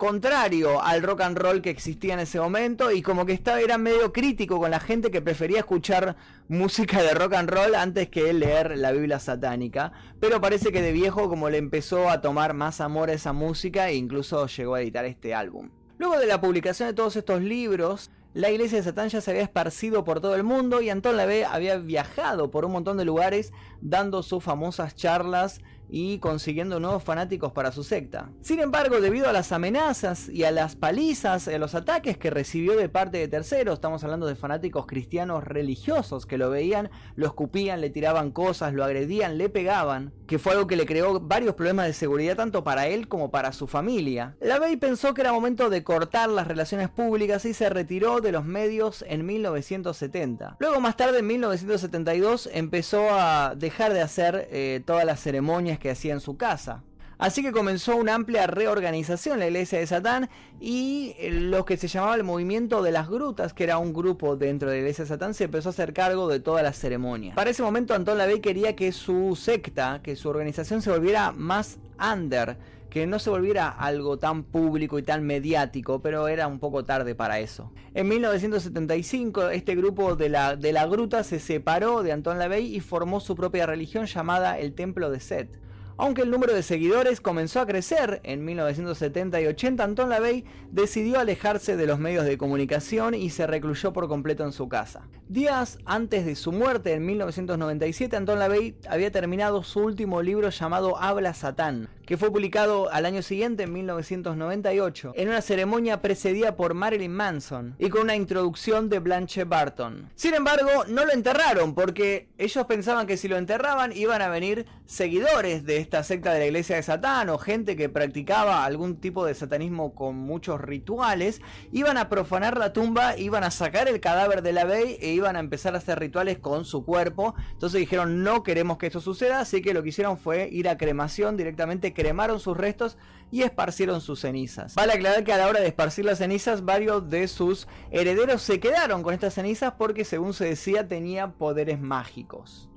contrario 0.00 0.82
al 0.82 1.02
rock 1.02 1.20
and 1.20 1.36
roll 1.36 1.60
que 1.60 1.68
existía 1.68 2.14
en 2.14 2.20
ese 2.20 2.40
momento 2.40 2.90
y 2.90 3.02
como 3.02 3.26
que 3.26 3.34
estaba, 3.34 3.60
era 3.60 3.76
medio 3.76 4.14
crítico 4.14 4.58
con 4.58 4.70
la 4.70 4.80
gente 4.80 5.10
que 5.10 5.20
prefería 5.20 5.58
escuchar 5.58 6.16
música 6.48 7.02
de 7.02 7.12
rock 7.12 7.34
and 7.34 7.50
roll 7.50 7.74
antes 7.74 8.08
que 8.08 8.32
leer 8.32 8.78
la 8.78 8.92
Biblia 8.92 9.18
satánica. 9.18 9.92
Pero 10.18 10.40
parece 10.40 10.72
que 10.72 10.80
de 10.80 10.92
viejo 10.92 11.28
como 11.28 11.50
le 11.50 11.58
empezó 11.58 12.08
a 12.08 12.22
tomar 12.22 12.54
más 12.54 12.80
amor 12.80 13.10
a 13.10 13.12
esa 13.12 13.34
música 13.34 13.90
e 13.90 13.94
incluso 13.96 14.46
llegó 14.46 14.74
a 14.74 14.80
editar 14.80 15.04
este 15.04 15.34
álbum. 15.34 15.68
Luego 15.98 16.18
de 16.18 16.26
la 16.26 16.40
publicación 16.40 16.88
de 16.88 16.94
todos 16.94 17.16
estos 17.16 17.42
libros, 17.42 18.10
la 18.32 18.50
iglesia 18.50 18.78
de 18.78 18.84
Satán 18.84 19.10
ya 19.10 19.20
se 19.20 19.32
había 19.32 19.42
esparcido 19.42 20.02
por 20.02 20.20
todo 20.22 20.34
el 20.34 20.44
mundo 20.44 20.80
y 20.80 20.88
Anton 20.88 21.18
Lavey 21.18 21.42
había 21.42 21.76
viajado 21.76 22.50
por 22.50 22.64
un 22.64 22.72
montón 22.72 22.96
de 22.96 23.04
lugares 23.04 23.52
dando 23.82 24.22
sus 24.22 24.42
famosas 24.42 24.96
charlas 24.96 25.60
y 25.90 26.18
consiguiendo 26.18 26.80
nuevos 26.80 27.02
fanáticos 27.02 27.52
para 27.52 27.72
su 27.72 27.84
secta. 27.84 28.30
Sin 28.40 28.60
embargo, 28.60 29.00
debido 29.00 29.28
a 29.28 29.32
las 29.32 29.52
amenazas 29.52 30.28
y 30.28 30.44
a 30.44 30.50
las 30.50 30.76
palizas, 30.76 31.48
a 31.48 31.58
los 31.58 31.74
ataques 31.74 32.16
que 32.16 32.30
recibió 32.30 32.76
de 32.76 32.88
parte 32.88 33.18
de 33.18 33.28
terceros, 33.28 33.74
estamos 33.74 34.04
hablando 34.04 34.26
de 34.26 34.34
fanáticos 34.34 34.86
cristianos 34.86 35.44
religiosos 35.44 36.26
que 36.26 36.38
lo 36.38 36.50
veían, 36.50 36.90
lo 37.16 37.26
escupían, 37.26 37.80
le 37.80 37.90
tiraban 37.90 38.30
cosas, 38.30 38.72
lo 38.72 38.84
agredían, 38.84 39.38
le 39.38 39.48
pegaban, 39.48 40.12
que 40.26 40.38
fue 40.38 40.52
algo 40.52 40.66
que 40.66 40.76
le 40.76 40.86
creó 40.86 41.20
varios 41.20 41.54
problemas 41.54 41.86
de 41.86 41.92
seguridad 41.92 42.36
tanto 42.36 42.62
para 42.62 42.86
él 42.86 43.08
como 43.08 43.30
para 43.30 43.52
su 43.52 43.66
familia. 43.66 44.36
La 44.40 44.58
Bey 44.58 44.76
pensó 44.76 45.12
que 45.12 45.22
era 45.22 45.32
momento 45.32 45.70
de 45.70 45.82
cortar 45.82 46.28
las 46.28 46.46
relaciones 46.46 46.88
públicas 46.88 47.44
y 47.44 47.54
se 47.54 47.68
retiró 47.68 48.20
de 48.20 48.32
los 48.32 48.44
medios 48.44 49.04
en 49.08 49.26
1970. 49.26 50.56
Luego 50.60 50.80
más 50.80 50.96
tarde 50.96 51.18
en 51.18 51.26
1972 51.26 52.48
empezó 52.52 53.08
a 53.10 53.54
dejar 53.56 53.92
de 53.92 54.02
hacer 54.02 54.48
eh, 54.52 54.82
todas 54.84 55.04
las 55.04 55.20
ceremonias 55.20 55.79
que 55.80 55.90
hacía 55.90 56.12
en 56.12 56.20
su 56.20 56.36
casa. 56.36 56.84
Así 57.20 57.42
que 57.42 57.52
comenzó 57.52 57.96
una 57.96 58.14
amplia 58.14 58.46
reorganización 58.46 59.34
en 59.34 59.40
la 59.40 59.46
iglesia 59.48 59.78
de 59.78 59.86
Satán 59.86 60.30
y 60.58 61.14
eh, 61.18 61.30
lo 61.30 61.66
que 61.66 61.76
se 61.76 61.86
llamaba 61.86 62.14
el 62.14 62.24
movimiento 62.24 62.82
de 62.82 62.92
las 62.92 63.10
grutas, 63.10 63.52
que 63.52 63.64
era 63.64 63.76
un 63.76 63.92
grupo 63.92 64.36
dentro 64.36 64.70
de 64.70 64.76
la 64.76 64.80
iglesia 64.80 65.04
de 65.04 65.08
Satán, 65.08 65.34
se 65.34 65.44
empezó 65.44 65.68
a 65.68 65.72
hacer 65.72 65.92
cargo 65.92 66.28
de 66.28 66.40
todas 66.40 66.62
las 66.62 66.78
ceremonias. 66.78 67.36
Para 67.36 67.50
ese 67.50 67.62
momento 67.62 67.92
Antón 67.92 68.16
Lavey 68.16 68.40
quería 68.40 68.74
que 68.74 68.90
su 68.92 69.36
secta, 69.36 70.00
que 70.02 70.16
su 70.16 70.30
organización 70.30 70.80
se 70.80 70.90
volviera 70.90 71.30
más 71.32 71.78
under, 72.00 72.56
que 72.88 73.06
no 73.06 73.18
se 73.18 73.28
volviera 73.28 73.68
algo 73.68 74.18
tan 74.18 74.42
público 74.42 74.98
y 74.98 75.02
tan 75.02 75.22
mediático, 75.22 76.00
pero 76.00 76.26
era 76.26 76.48
un 76.48 76.58
poco 76.58 76.86
tarde 76.86 77.14
para 77.14 77.38
eso. 77.38 77.70
En 77.92 78.08
1975 78.08 79.50
este 79.50 79.74
grupo 79.74 80.16
de 80.16 80.30
la, 80.30 80.56
de 80.56 80.72
la 80.72 80.86
gruta 80.86 81.22
se 81.22 81.38
separó 81.38 82.02
de 82.02 82.12
Anton 82.12 82.38
LaVey 82.38 82.74
y 82.74 82.80
formó 82.80 83.20
su 83.20 83.36
propia 83.36 83.66
religión 83.66 84.06
llamada 84.06 84.58
el 84.58 84.72
Templo 84.72 85.10
de 85.10 85.20
Set. 85.20 85.60
Aunque 86.02 86.22
el 86.22 86.30
número 86.30 86.54
de 86.54 86.62
seguidores 86.62 87.20
comenzó 87.20 87.60
a 87.60 87.66
crecer 87.66 88.22
en 88.24 88.42
1970 88.42 89.38
y 89.42 89.46
80, 89.48 89.84
Anton 89.84 90.08
LaVey 90.08 90.46
decidió 90.70 91.20
alejarse 91.20 91.76
de 91.76 91.86
los 91.86 91.98
medios 91.98 92.24
de 92.24 92.38
comunicación 92.38 93.14
y 93.14 93.28
se 93.28 93.46
recluyó 93.46 93.92
por 93.92 94.08
completo 94.08 94.42
en 94.44 94.52
su 94.52 94.66
casa. 94.66 95.02
Días 95.28 95.78
antes 95.84 96.24
de 96.24 96.36
su 96.36 96.52
muerte 96.52 96.94
en 96.94 97.04
1997, 97.04 98.16
Anton 98.16 98.38
LaVey 98.38 98.76
había 98.88 99.12
terminado 99.12 99.62
su 99.62 99.80
último 99.80 100.22
libro 100.22 100.48
llamado 100.48 100.96
Habla 100.96 101.34
Satán, 101.34 101.90
que 102.06 102.16
fue 102.16 102.32
publicado 102.32 102.90
al 102.90 103.04
año 103.04 103.20
siguiente, 103.20 103.64
en 103.64 103.72
1998, 103.74 105.12
en 105.14 105.28
una 105.28 105.42
ceremonia 105.42 106.00
precedida 106.00 106.56
por 106.56 106.72
Marilyn 106.72 107.12
Manson 107.12 107.76
y 107.78 107.90
con 107.90 108.00
una 108.00 108.16
introducción 108.16 108.88
de 108.88 109.00
Blanche 109.00 109.44
Barton. 109.44 110.10
Sin 110.16 110.34
embargo, 110.34 110.86
no 110.88 111.04
lo 111.04 111.12
enterraron 111.12 111.74
porque 111.74 112.30
ellos 112.38 112.66
pensaban 112.66 113.06
que 113.06 113.18
si 113.18 113.28
lo 113.28 113.36
enterraban 113.36 113.94
iban 113.94 114.22
a 114.22 114.28
venir 114.28 114.66
seguidores 114.86 115.64
de 115.64 115.89
esta 115.90 116.04
secta 116.04 116.32
de 116.32 116.38
la 116.38 116.46
iglesia 116.46 116.76
de 116.76 116.84
Satán 116.84 117.30
o 117.30 117.38
gente 117.38 117.74
que 117.74 117.88
practicaba 117.88 118.64
algún 118.64 119.00
tipo 119.00 119.26
de 119.26 119.34
satanismo 119.34 119.92
con 119.92 120.14
muchos 120.14 120.60
rituales, 120.60 121.42
iban 121.72 121.96
a 121.96 122.08
profanar 122.08 122.56
la 122.58 122.72
tumba, 122.72 123.18
iban 123.18 123.42
a 123.42 123.50
sacar 123.50 123.88
el 123.88 123.98
cadáver 123.98 124.42
de 124.42 124.52
la 124.52 124.64
Bey 124.64 124.98
e 125.00 125.08
iban 125.08 125.34
a 125.34 125.40
empezar 125.40 125.74
a 125.74 125.78
hacer 125.78 125.98
rituales 125.98 126.38
con 126.38 126.64
su 126.64 126.84
cuerpo. 126.84 127.34
Entonces 127.50 127.80
dijeron 127.80 128.22
no 128.22 128.44
queremos 128.44 128.78
que 128.78 128.86
esto 128.86 129.00
suceda, 129.00 129.40
así 129.40 129.62
que 129.62 129.74
lo 129.74 129.82
que 129.82 129.88
hicieron 129.88 130.16
fue 130.16 130.48
ir 130.52 130.68
a 130.68 130.78
cremación 130.78 131.36
directamente 131.36 131.92
cremaron 131.92 132.38
sus 132.38 132.56
restos 132.56 132.96
y 133.32 133.42
esparcieron 133.42 134.00
sus 134.00 134.20
cenizas. 134.20 134.76
Vale 134.76 134.92
aclarar 134.92 135.24
que 135.24 135.32
a 135.32 135.38
la 135.38 135.48
hora 135.48 135.58
de 135.58 135.66
esparcir 135.66 136.04
las 136.04 136.18
cenizas, 136.18 136.64
varios 136.64 137.10
de 137.10 137.26
sus 137.26 137.66
herederos 137.90 138.42
se 138.42 138.60
quedaron 138.60 139.02
con 139.02 139.12
estas 139.12 139.34
cenizas 139.34 139.72
porque 139.76 140.04
según 140.04 140.34
se 140.34 140.44
decía 140.44 140.86
tenía 140.86 141.32
poderes 141.32 141.80
mágicos. 141.80 142.69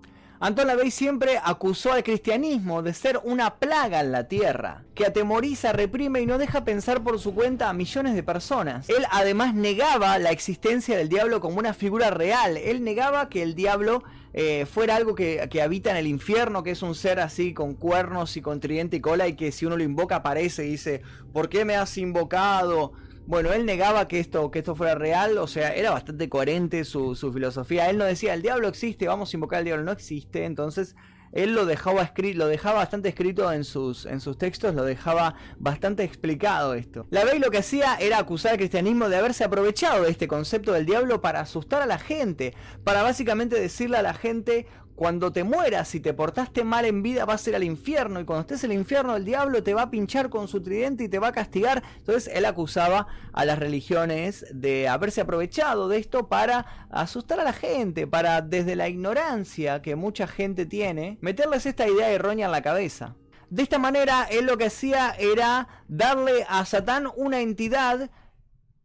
Anton 0.43 0.67
LaVey 0.67 0.91
siempre 0.91 1.39
acusó 1.41 1.93
al 1.93 2.03
cristianismo 2.03 2.83
de 2.83 2.93
ser 2.93 3.17
una 3.23 3.55
plaga 3.59 4.01
en 4.01 4.11
la 4.11 4.27
tierra, 4.27 4.83
que 4.93 5.05
atemoriza, 5.05 5.71
reprime 5.71 6.19
y 6.19 6.25
no 6.25 6.37
deja 6.37 6.65
pensar 6.65 7.01
por 7.01 7.17
su 7.17 7.33
cuenta 7.33 7.69
a 7.69 7.73
millones 7.73 8.13
de 8.13 8.23
personas. 8.23 8.89
Él 8.89 9.05
además 9.09 9.55
negaba 9.55 10.19
la 10.19 10.31
existencia 10.31 10.97
del 10.97 11.07
diablo 11.07 11.39
como 11.39 11.59
una 11.59 11.73
figura 11.73 12.09
real. 12.09 12.57
Él 12.57 12.83
negaba 12.83 13.29
que 13.29 13.41
el 13.41 13.55
diablo 13.55 14.03
eh, 14.33 14.65
fuera 14.65 14.97
algo 14.97 15.15
que, 15.15 15.47
que, 15.49 15.61
habita 15.61 15.91
en 15.91 15.95
el 15.95 16.07
infierno, 16.07 16.61
que 16.61 16.71
es 16.71 16.81
un 16.81 16.93
ser 16.93 17.21
así 17.21 17.53
con 17.53 17.73
cuernos 17.75 18.35
y 18.35 18.41
con 18.41 18.59
tridente 18.59 18.97
y 18.97 18.99
cola 18.99 19.29
y 19.29 19.37
que 19.37 19.53
si 19.53 19.65
uno 19.65 19.77
lo 19.77 19.83
invoca 19.83 20.17
aparece 20.17 20.65
y 20.65 20.71
dice, 20.71 21.03
¿por 21.31 21.47
qué 21.47 21.63
me 21.63 21.77
has 21.77 21.97
invocado? 21.97 22.91
Bueno, 23.25 23.53
él 23.53 23.65
negaba 23.65 24.07
que 24.07 24.19
esto, 24.19 24.51
que 24.51 24.59
esto 24.59 24.75
fuera 24.75 24.95
real, 24.95 25.37
o 25.37 25.47
sea, 25.47 25.73
era 25.73 25.91
bastante 25.91 26.27
coherente 26.27 26.83
su, 26.83 27.15
filosofía. 27.33 27.89
Él 27.89 27.97
no 27.97 28.03
decía, 28.05 28.33
el 28.33 28.41
diablo 28.41 28.67
existe, 28.67 29.07
vamos 29.07 29.33
a 29.33 29.37
invocar 29.37 29.59
al 29.59 29.65
diablo, 29.65 29.83
no 29.85 29.93
existe. 29.93 30.43
Entonces, 30.43 30.95
él 31.31 31.53
lo 31.55 31.65
dejaba, 31.65 32.03
escrito, 32.03 32.39
lo 32.39 32.47
dejaba 32.47 32.79
bastante 32.79 33.09
escrito 33.09 33.51
en 33.51 33.63
sus, 33.63 34.05
en 34.05 34.19
sus 34.19 34.37
textos, 34.37 34.75
lo 34.75 34.83
dejaba 34.83 35.35
bastante 35.57 36.03
explicado 36.03 36.73
esto. 36.73 37.07
La 37.09 37.23
Bey 37.23 37.39
lo 37.39 37.49
que 37.49 37.59
hacía 37.59 37.95
era 37.95 38.19
acusar 38.19 38.51
al 38.51 38.57
cristianismo 38.57 39.07
de 39.07 39.15
haberse 39.15 39.45
aprovechado 39.45 40.03
de 40.03 40.11
este 40.11 40.27
concepto 40.27 40.73
del 40.73 40.85
diablo 40.85 41.21
para 41.21 41.39
asustar 41.39 41.81
a 41.81 41.87
la 41.87 41.97
gente, 41.97 42.53
para 42.83 43.03
básicamente 43.03 43.59
decirle 43.59 43.97
a 43.97 44.03
la 44.03 44.13
gente, 44.13 44.67
cuando 44.95 45.31
te 45.31 45.43
mueras, 45.43 45.87
si 45.87 45.99
te 45.99 46.13
portaste 46.13 46.63
mal 46.63 46.85
en 46.85 47.01
vida, 47.01 47.25
vas 47.25 47.45
a 47.45 47.49
ir 47.49 47.55
al 47.55 47.63
infierno. 47.63 48.19
Y 48.19 48.25
cuando 48.25 48.41
estés 48.41 48.63
en 48.63 48.71
el 48.71 48.77
infierno, 48.77 49.15
el 49.15 49.25
diablo 49.25 49.63
te 49.63 49.73
va 49.73 49.83
a 49.83 49.89
pinchar 49.89 50.29
con 50.29 50.47
su 50.47 50.61
tridente 50.61 51.05
y 51.05 51.09
te 51.09 51.19
va 51.19 51.29
a 51.29 51.31
castigar. 51.31 51.81
Entonces 51.97 52.31
él 52.33 52.45
acusaba 52.45 53.07
a 53.33 53.45
las 53.45 53.57
religiones 53.57 54.45
de 54.51 54.87
haberse 54.87 55.21
aprovechado 55.21 55.87
de 55.87 55.97
esto 55.97 56.27
para 56.27 56.87
asustar 56.91 57.39
a 57.39 57.43
la 57.43 57.53
gente, 57.53 58.05
para 58.05 58.41
desde 58.41 58.75
la 58.75 58.87
ignorancia 58.87 59.81
que 59.81 59.95
mucha 59.95 60.27
gente 60.27 60.65
tiene, 60.65 61.17
meterles 61.21 61.65
esta 61.65 61.87
idea 61.87 62.11
errónea 62.11 62.45
en 62.45 62.51
la 62.51 62.61
cabeza. 62.61 63.15
De 63.49 63.63
esta 63.63 63.79
manera, 63.79 64.27
él 64.29 64.45
lo 64.45 64.57
que 64.57 64.65
hacía 64.65 65.11
era 65.17 65.67
darle 65.87 66.45
a 66.47 66.65
Satán 66.65 67.07
una 67.15 67.39
entidad 67.41 68.09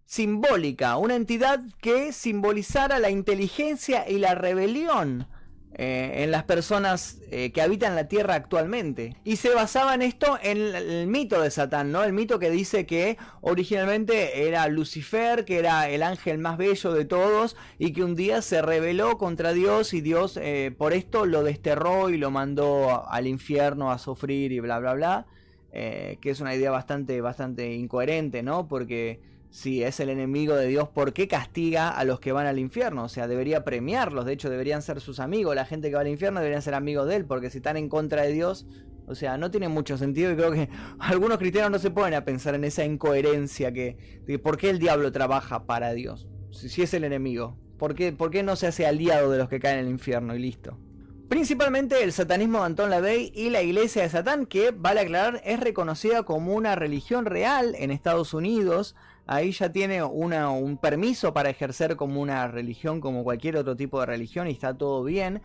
simbólica, 0.05 0.97
una 0.97 1.17
entidad 1.17 1.61
que 1.81 2.13
simbolizara 2.13 2.99
la 2.99 3.11
inteligencia 3.11 4.09
y 4.09 4.19
la 4.19 4.35
rebelión 4.35 5.27
eh, 5.75 6.25
en 6.25 6.33
las 6.33 6.43
personas 6.45 7.21
eh, 7.31 7.53
que 7.53 7.63
habitan 7.63 7.95
la 7.95 8.09
Tierra 8.09 8.35
actualmente. 8.35 9.15
Y 9.23 9.37
se 9.37 9.55
basaba 9.55 9.95
en 9.95 10.03
esto 10.03 10.39
en 10.43 10.75
el, 10.75 11.07
mito 11.07 11.41
de 11.41 11.51
Satán, 11.51 11.93
¿no? 11.93 12.03
El 12.03 12.13
mito 12.13 12.39
que 12.39 12.51
dice 12.51 12.87
que 12.87 13.17
originalmente 13.43 14.49
era 14.49 14.67
Lucifer, 14.69 15.45
que 15.45 15.59
era 15.59 15.89
el 15.89 16.03
ángel 16.03 16.39
más 16.39 16.57
bello 16.57 16.93
de 16.93 17.05
todos, 17.05 17.55
y 17.79 17.93
que 17.93 18.03
un 18.03 18.17
día 18.17 18.43
se 18.43 18.61
rebeló 18.61 19.19
contra 19.19 19.53
Dios 19.53 19.95
y 19.95 20.01
Dios 20.01 20.37
eh, 20.43 20.75
por 20.77 20.93
esto 20.95 21.27
lo 21.27 21.45
desterró 21.45 22.11
y 22.11 22.17
lo 22.17 22.31
mandó 22.31 23.09
al 23.09 23.27
infierno 23.27 23.93
a 23.93 23.99
sufrir 23.99 24.51
y 24.51 24.61
bla 24.61 24.81
bla 24.81 24.95
bla. 24.95 25.27
que 25.71 26.19
es 26.23 26.41
una 26.41 26.55
idea 26.57 26.73
bastante, 26.73 27.21
bastante 27.21 27.73
incoherente, 27.75 28.43
¿no? 28.43 28.67
Porque 28.67 29.21
si 29.51 29.83
es 29.83 29.99
el 30.01 30.11
enemigo 30.11 30.55
de 30.55 30.67
Dios, 30.67 30.89
¿por 30.89 31.13
qué 31.13 31.27
castiga 31.27 31.91
a 31.91 32.05
los 32.05 32.21
que 32.21 32.33
van 32.33 32.47
al 32.47 32.59
infierno? 32.59 33.05
O 33.05 33.09
sea, 33.09 33.27
debería 33.27 33.65
premiarlos, 33.65 34.27
de 34.27 34.33
hecho 34.33 34.51
deberían 34.51 34.83
ser 34.83 35.01
sus 35.01 35.21
amigos, 35.21 35.55
la 35.55 35.65
gente 35.65 35.89
que 35.89 35.95
va 35.95 36.03
al 36.03 36.09
infierno 36.09 36.41
deberían 36.41 36.63
ser 36.63 36.75
amigos 36.75 37.09
de 37.09 37.17
él, 37.17 37.25
porque 37.25 37.51
si 37.51 37.59
están 37.59 37.77
en 37.77 37.89
contra 37.89 38.23
de 38.23 38.33
Dios, 38.33 38.67
o 39.07 39.15
sea, 39.15 39.39
no 39.39 39.51
tiene 39.51 39.69
mucho 39.69 39.97
sentido 39.97 40.33
y 40.33 40.37
creo 40.37 40.53
que 40.53 40.69
algunos 40.99 41.39
cristianos 41.39 41.71
no 41.71 41.79
se 41.79 41.91
ponen 41.91 42.15
a 42.15 42.25
pensar 42.25 42.55
en 42.55 42.65
esa 42.65 42.85
incoherencia 42.85 43.73
que, 43.73 43.97
por 44.43 44.59
qué 44.59 44.71
el 44.71 44.79
diablo 44.79 45.11
trabaja 45.13 45.65
para 45.65 45.93
Dios, 45.93 46.29
si, 46.51 46.83
es 46.83 46.93
el 46.95 47.05
enemigo, 47.05 47.57
¿por 47.79 47.95
qué, 47.95 48.13
¿por 48.13 48.31
qué 48.31 48.43
no 48.43 48.57
se 48.57 48.67
hace 48.67 48.87
aliado 48.87 49.31
de 49.31 49.39
los 49.39 49.49
que 49.49 49.61
caen 49.61 49.79
en 49.79 49.87
el 49.87 49.91
infierno 49.93 50.35
y 50.35 50.41
listo? 50.41 50.79
Principalmente 51.29 52.03
el 52.03 52.13
satanismo 52.13 52.61
de 52.61 52.65
Anton 52.65 52.89
LaVey 52.89 53.33
y 53.35 53.51
la 53.51 53.61
iglesia 53.61 54.03
de 54.03 54.09
Satán, 54.09 54.47
que, 54.47 54.71
vale 54.71 55.01
aclarar, 55.01 55.43
es 55.45 55.61
reconocida 55.61 56.23
como 56.23 56.55
una 56.55 56.75
religión 56.75 57.27
real 57.27 57.75
en 57.79 57.91
Estados 57.91 58.33
Unidos, 58.33 58.97
ahí 59.29 59.53
ya 59.53 59.71
tiene 59.71 60.03
un 60.03 60.79
permiso 60.79 61.33
para 61.33 61.51
ejercer 61.51 61.95
como 61.95 62.21
una 62.21 62.49
religión, 62.49 63.01
como 63.01 63.23
cualquier 63.23 63.57
otro 63.57 63.77
tipo 63.77 64.01
de 64.01 64.07
religión, 64.07 64.49
y 64.49 64.53
está 64.53 64.77
todo 64.77 65.05
bien. 65.05 65.43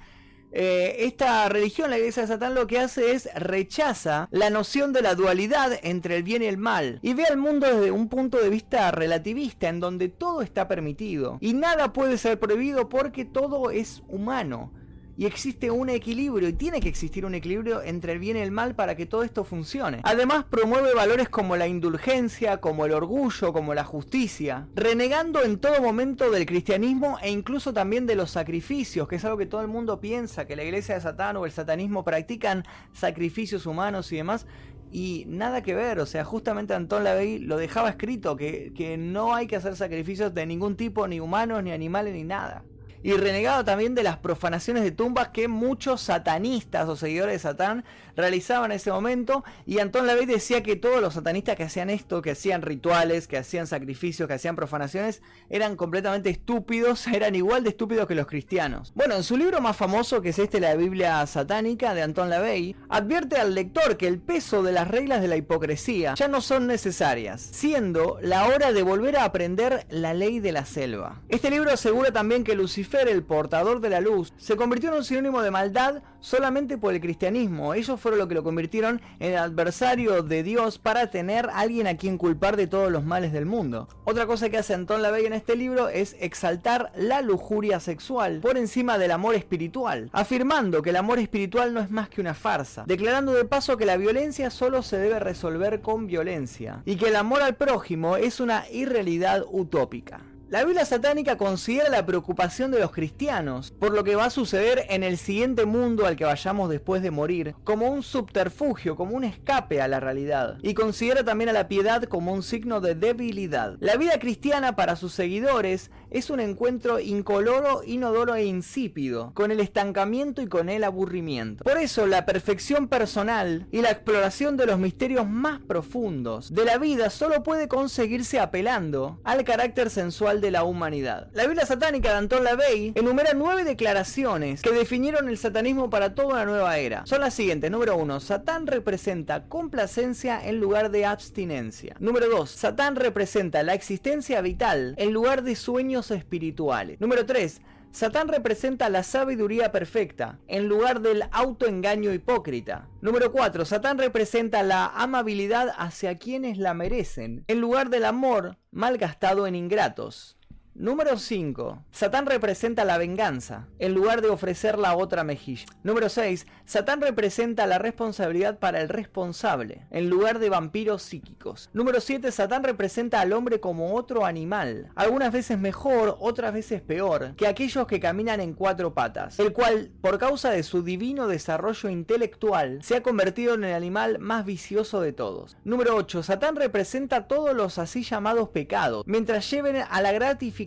Eh, 0.56 1.06
esta 1.06 1.50
religión, 1.50 1.90
la 1.90 1.98
iglesia 1.98 2.22
de 2.22 2.28
Satán, 2.28 2.54
lo 2.54 2.68
que 2.68 2.80
hace 2.80 3.12
es 3.12 3.28
rechaza 3.34 4.28
la 4.30 4.52
noción 4.52 4.94
de 4.94 5.02
la 5.02 5.16
dualidad 5.16 5.80
entre 5.82 6.18
el 6.18 6.24
bien 6.24 6.44
y 6.44 6.46
el 6.46 6.58
mal 6.58 7.00
y 7.02 7.16
ve 7.16 7.26
al 7.26 7.38
mundo 7.38 7.66
desde 7.66 7.90
un 7.90 8.08
punto 8.08 8.38
de 8.38 8.50
vista 8.50 8.92
relativista 8.92 9.68
en 9.68 9.80
donde 9.80 10.10
todo 10.10 10.44
está 10.44 10.68
permitido 10.68 11.40
y 11.42 11.54
nada 11.54 11.92
puede 11.92 12.20
ser 12.20 12.40
prohibido 12.40 12.88
porque 12.88 13.26
todo 13.26 13.72
es 13.72 14.04
humano 14.08 14.72
y 15.16 15.26
existe 15.26 15.70
un 15.70 15.90
equilibrio 15.90 16.50
y 16.50 16.54
tiene 16.54 16.80
que 16.80 16.90
existir 16.90 17.26
un 17.26 17.36
equilibrio 17.36 17.82
entre 17.82 18.14
el 18.14 18.20
bien 18.20 18.38
y 18.38 18.42
el 18.42 18.52
mal 18.52 18.76
para 18.76 18.96
que 18.96 19.06
todo 19.06 19.24
esto 19.24 19.44
funcione. 19.44 20.02
Además 20.04 20.46
promueve 20.46 20.94
valores 20.94 21.30
como 21.30 21.56
la 21.56 21.68
indulgencia, 21.68 22.58
como 22.58 22.86
el 22.86 22.94
orgullo, 22.94 23.54
como 23.54 23.74
la 23.74 23.84
justicia, 23.84 24.68
renegando 24.76 25.44
en 25.44 25.60
todo 25.60 25.82
momento 25.82 26.32
del 26.32 26.46
cristianismo 26.46 27.18
e 27.22 27.30
incluso 27.30 27.74
también 27.74 28.06
de 28.06 28.16
los 28.16 28.32
sacrificios, 28.32 29.08
que 29.08 29.18
es 29.18 29.26
algo 29.26 29.38
que 29.38 29.46
todo 29.46 29.62
el 29.62 29.68
mundo 29.68 30.00
piensa, 30.00 30.46
que 30.46 30.56
la 30.56 30.64
iglesia 30.64 30.96
de 30.96 31.02
Satán 31.02 31.38
o 31.38 31.46
el 31.46 31.52
satanismo 31.52 32.04
practican 32.04 32.64
sacrificios 32.94 33.66
humanos 33.66 34.12
y 34.12 34.18
demás. 34.18 34.48
Y 34.92 35.26
nada 35.28 35.64
que 35.64 35.74
ver, 35.74 36.00
o 36.00 36.06
sea, 36.06 36.24
justamente 36.24 36.76
Antón 36.76 37.04
Lavey 37.04 37.40
lo 37.40 37.58
dejaba 37.58 37.90
escrito, 37.90 38.36
que, 38.36 38.72
que 38.76 38.96
no 38.96 39.34
hay 39.34 39.48
que 39.48 39.56
hacer 39.56 39.76
sacrificios 39.76 40.36
de 40.36 40.46
ningún 40.46 40.76
tipo, 40.76 41.08
ni 41.08 41.20
humanos, 41.20 41.64
ni 41.64 41.72
animales, 41.72 42.14
ni 42.14 42.24
nada. 42.24 42.64
Y 43.04 43.14
renegado 43.14 43.64
también 43.66 43.96
de 43.96 44.04
las 44.04 44.18
profanaciones 44.18 44.84
de 44.84 44.92
tumbas 44.92 45.30
que 45.30 45.48
muchos 45.48 46.02
satanistas 46.02 46.88
o 46.88 46.96
seguidores 46.96 47.34
de 47.34 47.40
Satán 47.40 47.84
realizaban 48.16 48.72
en 48.72 48.78
ese 48.78 48.92
momento. 48.92 49.44
Y 49.66 49.80
Anton 49.80 50.08
LaVey 50.08 50.26
decía 50.26 50.64
que 50.64 50.76
todos 50.76 51.02
los 51.02 51.14
satanistas 51.14 51.56
que 51.56 51.64
hacían 51.64 51.90
esto, 51.90 52.22
que 52.22 52.32
hacían 52.32 52.62
rituales, 52.62 53.28
que 53.28 53.38
hacían 53.38 53.68
sacrificios, 53.68 54.28
que 54.28 54.36
hacían 54.36 54.56
profanaciones, 54.56 55.22
eran 55.50 55.76
completamente 55.76 56.30
estúpidos, 56.30 57.08
eran 57.14 57.36
igual 57.36 57.64
de 57.64 57.70
estúpidos 57.70 58.08
que 58.08 58.16
los 58.16 58.28
cristianos. 58.28 58.92
Bueno, 58.96 59.16
en 59.16 59.24
su 59.24 59.38
libro 59.38 59.62
más 59.62 59.76
famoso, 59.76 60.22
que 60.22 60.30
es 60.30 60.40
este, 60.40 60.60
La 60.60 60.76
Biblia 60.76 61.26
Satánica, 61.28 61.94
de 61.94 62.04
Anton 62.04 62.30
LaVey, 62.30 62.76
advierte 62.90 63.38
al 63.38 63.54
lector 63.54 63.98
que 63.98 64.08
el 64.08 64.20
peso 64.20 64.64
de 64.64 64.72
las 64.72 64.88
reglas 64.88 65.22
de 65.22 65.28
la 65.28 65.38
hipocresía 65.38 66.14
ya 66.16 66.28
no 66.28 66.42
son 66.42 66.68
necesarias, 66.68 67.42
siendo 67.42 68.18
la 68.22 68.48
hora 68.48 68.72
de 68.72 68.84
volver 68.84 69.18
a 69.18 69.26
aprender 69.26 69.86
la 69.90 70.14
ley 70.14 70.40
de 70.40 70.52
la 70.52 70.66
selva. 70.66 71.22
Este 71.30 71.50
libro 71.50 71.72
asegura 71.72 72.12
también 72.12 72.44
que 72.44 72.56
Lucifer, 72.56 72.93
el 73.02 73.24
portador 73.24 73.80
de 73.80 73.90
la 73.90 74.02
luz, 74.02 74.34
se 74.38 74.56
convirtió 74.56 74.90
en 74.90 74.98
un 74.98 75.04
sinónimo 75.04 75.42
de 75.42 75.52
maldad 75.52 76.04
solamente 76.20 76.78
por 76.78 76.94
el 76.94 77.02
cristianismo. 77.02 77.74
Ellos 77.74 78.00
fueron 78.00 78.20
lo 78.20 78.28
que 78.28 78.36
lo 78.36 78.44
convirtieron 78.44 79.02
en 79.20 79.34
el 79.34 79.38
adversario 79.38 80.24
de 80.24 80.44
Dios 80.44 80.80
para 80.80 81.12
tener 81.12 81.50
alguien 81.54 81.88
a 81.88 81.98
quien 81.98 82.18
culpar 82.18 82.56
de 82.56 82.68
todos 82.68 82.92
los 82.92 83.04
males 83.04 83.34
del 83.34 83.46
mundo. 83.46 83.90
Otra 84.06 84.26
cosa 84.26 84.50
que 84.50 84.58
hace 84.58 84.74
Anton 84.74 85.02
LaVey 85.02 85.26
en 85.26 85.34
este 85.34 85.56
libro 85.56 85.90
es 85.90 86.16
exaltar 86.20 86.92
la 86.96 87.22
lujuria 87.22 87.80
sexual 87.80 88.40
por 88.40 88.58
encima 88.58 88.98
del 88.98 89.12
amor 89.12 89.36
espiritual, 89.36 90.10
afirmando 90.14 90.82
que 90.82 90.92
el 90.92 90.96
amor 90.96 91.20
espiritual 91.20 91.74
no 91.74 91.82
es 91.82 91.92
más 91.92 92.10
que 92.10 92.22
una 92.22 92.34
farsa, 92.34 92.86
declarando 92.88 93.34
de 93.34 93.46
paso 93.46 93.78
que 93.78 93.86
la 93.86 93.98
violencia 93.98 94.50
solo 94.50 94.82
se 94.82 94.98
debe 94.98 95.20
resolver 95.20 95.82
con 95.82 96.08
violencia 96.08 96.82
y 96.86 96.96
que 96.96 97.10
el 97.10 97.16
amor 97.16 97.42
al 97.42 97.56
prójimo 97.56 98.18
es 98.18 98.40
una 98.40 98.66
irrealidad 98.72 99.44
utópica. 99.52 100.22
La 100.54 100.64
Biblia 100.64 100.86
satánica 100.86 101.36
considera 101.36 101.90
la 101.90 102.06
preocupación 102.06 102.70
de 102.70 102.80
los 102.80 102.92
cristianos 102.92 103.72
por 103.72 103.92
lo 103.92 104.04
que 104.04 104.16
va 104.16 104.26
a 104.26 104.30
suceder 104.30 104.86
en 104.90 105.02
el 105.02 105.18
siguiente 105.18 105.66
mundo 105.66 106.06
al 106.06 106.16
que 106.16 106.26
vayamos 106.26 106.70
después 106.70 107.02
de 107.02 107.10
morir 107.10 107.56
como 107.64 107.88
un 107.88 108.04
subterfugio, 108.04 108.96
como 108.96 109.16
un 109.16 109.24
escape 109.24 109.82
a 109.82 109.88
la 109.88 110.00
realidad. 110.00 110.60
Y 110.62 110.76
considera 110.76 111.24
también 111.24 111.50
a 111.50 111.54
la 111.54 111.68
piedad 111.68 112.04
como 112.04 112.34
un 112.34 112.44
signo 112.44 112.82
de 112.82 112.94
debilidad. 112.94 113.78
La 113.80 113.98
vida 113.98 114.20
cristiana 114.20 114.76
para 114.76 114.96
sus 114.96 115.12
seguidores 115.14 115.90
es 116.14 116.30
un 116.30 116.40
encuentro 116.40 117.00
incoloro, 117.00 117.82
inodoro 117.84 118.36
e 118.36 118.46
insípido, 118.46 119.32
con 119.34 119.52
el 119.52 119.60
estancamiento 119.60 120.42
y 120.42 120.48
con 120.48 120.70
el 120.70 120.84
aburrimiento. 120.84 121.64
Por 121.64 121.78
eso 121.78 122.06
la 122.06 122.26
perfección 122.26 122.88
personal 122.88 123.68
y 123.72 123.82
la 123.82 123.92
exploración 123.92 124.56
de 124.56 124.68
los 124.68 124.80
misterios 124.80 125.28
más 125.28 125.60
profundos 125.60 126.54
de 126.54 126.66
la 126.66 126.78
vida 126.78 127.10
solo 127.10 127.44
puede 127.44 127.68
conseguirse 127.68 128.40
apelando 128.40 129.20
al 129.24 129.44
carácter 129.44 129.90
sensual 129.90 130.40
de 130.40 130.52
la 130.52 130.64
humanidad. 130.64 131.30
La 131.34 131.48
Biblia 131.48 131.66
satánica 131.66 132.12
de 132.12 132.18
Anton 132.18 132.44
LaVey 132.44 132.94
enumera 132.96 133.34
nueve 133.34 133.64
declaraciones 133.64 134.62
que 134.62 134.72
definieron 134.72 135.30
el 135.30 135.38
satanismo 135.38 135.90
para 135.90 136.14
toda 136.14 136.36
una 136.36 136.46
nueva 136.46 136.78
era. 136.78 137.06
Son 137.06 137.22
las 137.22 137.34
siguientes. 137.34 137.72
Número 137.72 137.98
uno, 137.98 138.20
Satán 138.20 138.68
representa 138.68 139.48
complacencia 139.48 140.40
en 140.48 140.60
lugar 140.60 140.92
de 140.92 141.06
abstinencia. 141.06 141.96
Número 142.00 142.30
2. 142.30 142.50
Satán 142.50 142.96
representa 142.96 143.64
la 143.64 143.74
existencia 143.74 144.42
vital 144.42 144.94
en 144.98 145.12
lugar 145.12 145.44
de 145.44 145.56
sueños 145.56 146.03
espirituales. 146.12 147.00
Número 147.00 147.26
3. 147.26 147.62
Satán 147.92 148.28
representa 148.28 148.90
la 148.90 149.04
sabiduría 149.04 149.72
perfecta, 149.72 150.40
en 150.48 150.68
lugar 150.68 151.02
del 151.02 151.26
autoengaño 151.32 152.12
hipócrita. 152.12 152.90
Número 153.02 153.32
4. 153.32 153.66
Satán 153.66 154.00
representa 154.00 154.64
la 154.64 154.88
amabilidad 154.88 155.72
hacia 155.78 156.18
quienes 156.18 156.58
la 156.58 156.74
merecen, 156.74 157.46
en 157.48 157.62
lugar 157.62 157.92
del 157.92 158.06
amor 158.06 158.58
malgastado 158.72 159.46
en 159.46 159.54
ingratos. 159.54 160.38
Número 160.76 161.20
5. 161.20 161.84
Satán 161.92 162.26
representa 162.26 162.84
la 162.84 162.98
venganza, 162.98 163.68
en 163.78 163.94
lugar 163.94 164.24
de 164.24 164.30
ofrecer 164.30 164.80
la 164.80 164.96
otra 164.96 165.24
mejilla. 165.24 165.68
Número 165.84 166.10
6. 166.10 166.48
Satán 166.66 167.00
representa 167.00 167.68
la 167.68 167.78
responsabilidad 167.78 168.58
para 168.58 168.82
el 168.82 168.90
responsable, 168.90 169.86
en 169.92 170.10
lugar 170.10 170.40
de 170.40 170.50
vampiros 170.50 171.04
psíquicos. 171.04 171.70
Número 171.74 172.02
7. 172.02 172.32
Satán 172.32 172.64
representa 172.64 173.22
al 173.22 173.34
hombre 173.34 173.60
como 173.60 173.94
otro 173.94 174.26
animal, 174.26 174.90
algunas 174.96 175.32
veces 175.32 175.60
mejor, 175.60 176.18
otras 176.20 176.52
veces 176.54 176.82
peor, 176.82 177.36
que 177.36 177.46
aquellos 177.46 177.86
que 177.86 178.00
caminan 178.00 178.42
en 178.42 178.54
cuatro 178.54 178.96
patas, 178.96 179.38
el 179.40 179.54
cual, 179.54 179.92
por 180.02 180.18
causa 180.18 180.50
de 180.50 180.64
su 180.64 180.82
divino 180.82 181.28
desarrollo 181.28 181.88
intelectual, 181.88 182.82
se 182.82 182.96
ha 182.96 183.04
convertido 183.04 183.54
en 183.54 183.64
el 183.64 183.76
animal 183.76 184.18
más 184.18 184.44
vicioso 184.44 185.02
de 185.02 185.14
todos. 185.14 185.56
Número 185.66 185.96
8. 185.96 186.24
Satán 186.24 186.56
representa 186.56 187.28
todos 187.28 187.56
los 187.56 187.78
así 187.78 188.02
llamados 188.02 188.50
pecados, 188.50 189.04
mientras 189.06 189.48
lleven 189.52 189.76
a 189.88 190.02
la 190.02 190.12
gratificación 190.12 190.63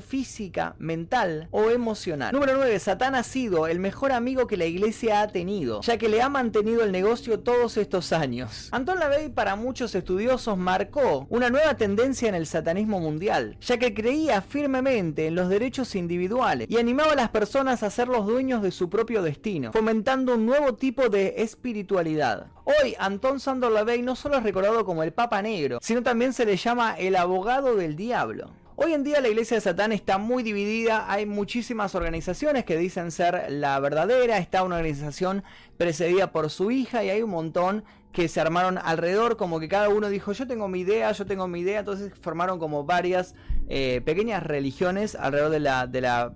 física, 0.00 0.74
mental 0.78 1.48
o 1.50 1.70
emocional. 1.70 2.32
Número 2.32 2.54
9. 2.56 2.78
Satán 2.78 3.14
ha 3.14 3.22
sido 3.22 3.66
el 3.66 3.78
mejor 3.78 4.12
amigo 4.12 4.46
que 4.46 4.56
la 4.56 4.64
iglesia 4.66 5.22
ha 5.22 5.28
tenido, 5.28 5.80
ya 5.82 5.98
que 5.98 6.08
le 6.08 6.22
ha 6.22 6.28
mantenido 6.28 6.82
el 6.82 6.92
negocio 6.92 7.40
todos 7.40 7.76
estos 7.76 8.12
años. 8.12 8.68
Anton 8.72 8.98
LaVey 8.98 9.28
para 9.30 9.56
muchos 9.56 9.94
estudiosos 9.94 10.56
marcó 10.56 11.26
una 11.30 11.50
nueva 11.50 11.76
tendencia 11.76 12.28
en 12.28 12.34
el 12.34 12.46
satanismo 12.46 13.00
mundial, 13.00 13.56
ya 13.60 13.78
que 13.78 13.94
creía 13.94 14.40
firmemente 14.42 15.26
en 15.26 15.34
los 15.34 15.48
derechos 15.48 15.94
individuales 15.94 16.68
y 16.70 16.78
animaba 16.78 17.12
a 17.12 17.16
las 17.16 17.30
personas 17.30 17.82
a 17.82 17.90
ser 17.90 18.08
los 18.08 18.26
dueños 18.26 18.62
de 18.62 18.70
su 18.70 18.88
propio 18.90 19.22
destino, 19.22 19.72
fomentando 19.72 20.34
un 20.34 20.46
nuevo 20.46 20.74
tipo 20.74 21.08
de 21.08 21.34
espiritualidad. 21.38 22.48
Hoy 22.64 22.96
Anton 22.98 23.40
Sandor 23.40 23.72
LaVey 23.72 24.02
no 24.02 24.16
solo 24.16 24.38
es 24.38 24.42
recordado 24.42 24.84
como 24.84 25.02
el 25.02 25.12
Papa 25.12 25.40
Negro, 25.42 25.78
sino 25.80 26.02
también 26.02 26.32
se 26.32 26.44
le 26.44 26.56
llama 26.56 26.96
el 26.98 27.16
abogado 27.16 27.76
del 27.76 27.96
diablo. 27.96 28.50
Hoy 28.78 28.92
en 28.92 29.04
día 29.04 29.22
la 29.22 29.28
iglesia 29.28 29.54
de 29.56 29.62
Satán 29.62 29.90
está 29.92 30.18
muy 30.18 30.42
dividida, 30.42 31.10
hay 31.10 31.24
muchísimas 31.24 31.94
organizaciones 31.94 32.66
que 32.66 32.76
dicen 32.76 33.10
ser 33.10 33.46
la 33.48 33.80
verdadera, 33.80 34.36
está 34.36 34.64
una 34.64 34.76
organización 34.76 35.44
precedida 35.78 36.30
por 36.30 36.50
su 36.50 36.70
hija 36.70 37.02
y 37.02 37.08
hay 37.08 37.22
un 37.22 37.30
montón 37.30 37.84
que 38.12 38.28
se 38.28 38.38
armaron 38.38 38.76
alrededor, 38.76 39.38
como 39.38 39.60
que 39.60 39.68
cada 39.68 39.88
uno 39.88 40.10
dijo 40.10 40.32
yo 40.32 40.46
tengo 40.46 40.68
mi 40.68 40.80
idea, 40.80 41.10
yo 41.12 41.24
tengo 41.24 41.48
mi 41.48 41.60
idea, 41.60 41.78
entonces 41.78 42.12
formaron 42.20 42.58
como 42.58 42.84
varias 42.84 43.34
eh, 43.66 44.02
pequeñas 44.04 44.42
religiones 44.42 45.14
alrededor 45.14 45.52
de 45.52 45.60
la, 45.60 45.86
de 45.86 46.00
la 46.02 46.34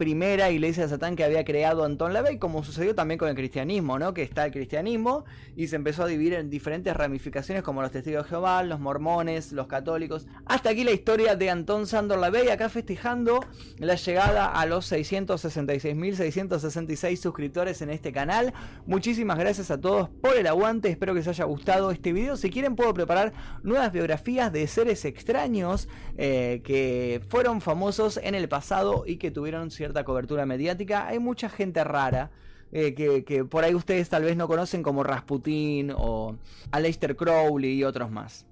primera 0.00 0.50
iglesia 0.50 0.84
de 0.84 0.88
Satán 0.88 1.14
que 1.14 1.24
había 1.24 1.44
creado 1.44 1.84
Anton 1.84 2.14
LaVey, 2.14 2.38
como 2.38 2.64
sucedió 2.64 2.94
también 2.94 3.18
con 3.18 3.28
el 3.28 3.34
cristianismo, 3.34 3.98
¿no? 3.98 4.14
Que 4.14 4.22
está 4.22 4.46
el 4.46 4.50
cristianismo 4.50 5.26
y 5.56 5.66
se 5.66 5.76
empezó 5.76 6.04
a 6.04 6.06
dividir 6.06 6.32
en 6.32 6.48
diferentes 6.48 6.96
ramificaciones 6.96 7.62
como 7.62 7.82
los 7.82 7.90
testigos 7.90 8.24
de 8.24 8.30
Jehová, 8.30 8.62
los 8.62 8.80
mormones, 8.80 9.52
los 9.52 9.66
católicos. 9.66 10.26
Hasta 10.46 10.70
aquí 10.70 10.84
la 10.84 10.92
historia 10.92 11.36
de 11.36 11.50
Anton 11.50 11.86
Sandor 11.86 12.18
LaVey, 12.18 12.48
acá 12.48 12.70
festejando 12.70 13.44
la 13.76 13.96
llegada 13.96 14.46
a 14.46 14.64
los 14.64 14.90
666.666 14.90 17.16
suscriptores 17.16 17.82
en 17.82 17.90
este 17.90 18.10
canal. 18.10 18.54
Muchísimas 18.86 19.38
gracias 19.38 19.70
a 19.70 19.82
todos 19.82 20.08
por 20.08 20.34
el 20.34 20.46
aguante, 20.46 20.88
espero 20.88 21.12
que 21.12 21.18
les 21.18 21.28
haya 21.28 21.44
gustado 21.44 21.90
este 21.90 22.14
video. 22.14 22.38
Si 22.38 22.48
quieren 22.48 22.74
puedo 22.74 22.94
preparar 22.94 23.34
nuevas 23.62 23.92
biografías 23.92 24.50
de 24.50 24.66
seres 24.66 25.04
extraños 25.04 25.90
eh, 26.16 26.62
que 26.64 27.20
fueron 27.28 27.60
famosos 27.60 28.18
en 28.22 28.34
el 28.34 28.48
pasado 28.48 29.04
y 29.06 29.18
que 29.18 29.30
tuvieron 29.30 29.70
cierto 29.70 29.89
cobertura 30.04 30.46
mediática, 30.46 31.06
hay 31.06 31.18
mucha 31.18 31.48
gente 31.48 31.82
rara. 31.84 32.30
Eh, 32.72 32.94
que, 32.94 33.44
por 33.44 33.64
ahí 33.64 33.74
ustedes 33.74 34.08
tal 34.08 34.22
vez 34.22 34.36
no 34.36 34.46
conocen 34.46 34.82
como 34.82 35.02
Rasputin 35.02 35.92
o 35.96 36.36
Aleister 36.70 37.16
Crowley 37.16 37.72
y 37.72 37.84
otros 37.84 38.10
más. 38.10 38.46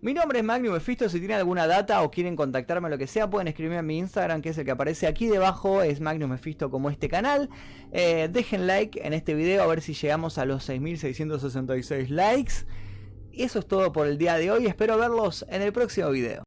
Mi 0.00 0.12
nombre 0.12 0.38
es 0.38 0.44
Magnum 0.44 0.74
Mephisto, 0.74 1.08
si 1.08 1.18
tienen 1.18 1.38
alguna 1.38 1.66
data 1.66 2.02
o 2.02 2.10
quieren 2.10 2.36
contactarme 2.36 2.90
lo 2.90 2.98
que 2.98 3.06
sea, 3.06 3.30
pueden 3.30 3.48
escribirme 3.48 3.78
a 3.78 3.82
mi 3.82 3.98
Instagram, 3.98 4.42
que 4.42 4.50
es 4.50 4.58
el 4.58 4.66
que 4.66 4.70
aparece 4.70 5.06
aquí 5.06 5.28
debajo, 5.28 5.82
es 5.82 6.00
Magnum 6.00 6.30
Mephisto 6.30 6.70
como 6.70 6.90
este 6.90 7.08
canal. 7.08 7.48
Eh, 7.90 8.28
dejen 8.30 8.66
like 8.66 9.00
en 9.02 9.14
este 9.14 9.34
video 9.34 9.62
a 9.62 9.66
ver 9.66 9.80
si 9.80 9.94
llegamos 9.94 10.36
a 10.36 10.44
los 10.44 10.68
6.666 10.68 12.08
likes. 12.08 12.52
Y 13.32 13.44
eso 13.44 13.58
es 13.58 13.66
todo 13.66 13.92
por 13.92 14.06
el 14.06 14.18
día 14.18 14.36
de 14.36 14.50
hoy, 14.50 14.66
espero 14.66 14.98
verlos 14.98 15.46
en 15.48 15.62
el 15.62 15.72
próximo 15.72 16.10
video. 16.10 16.42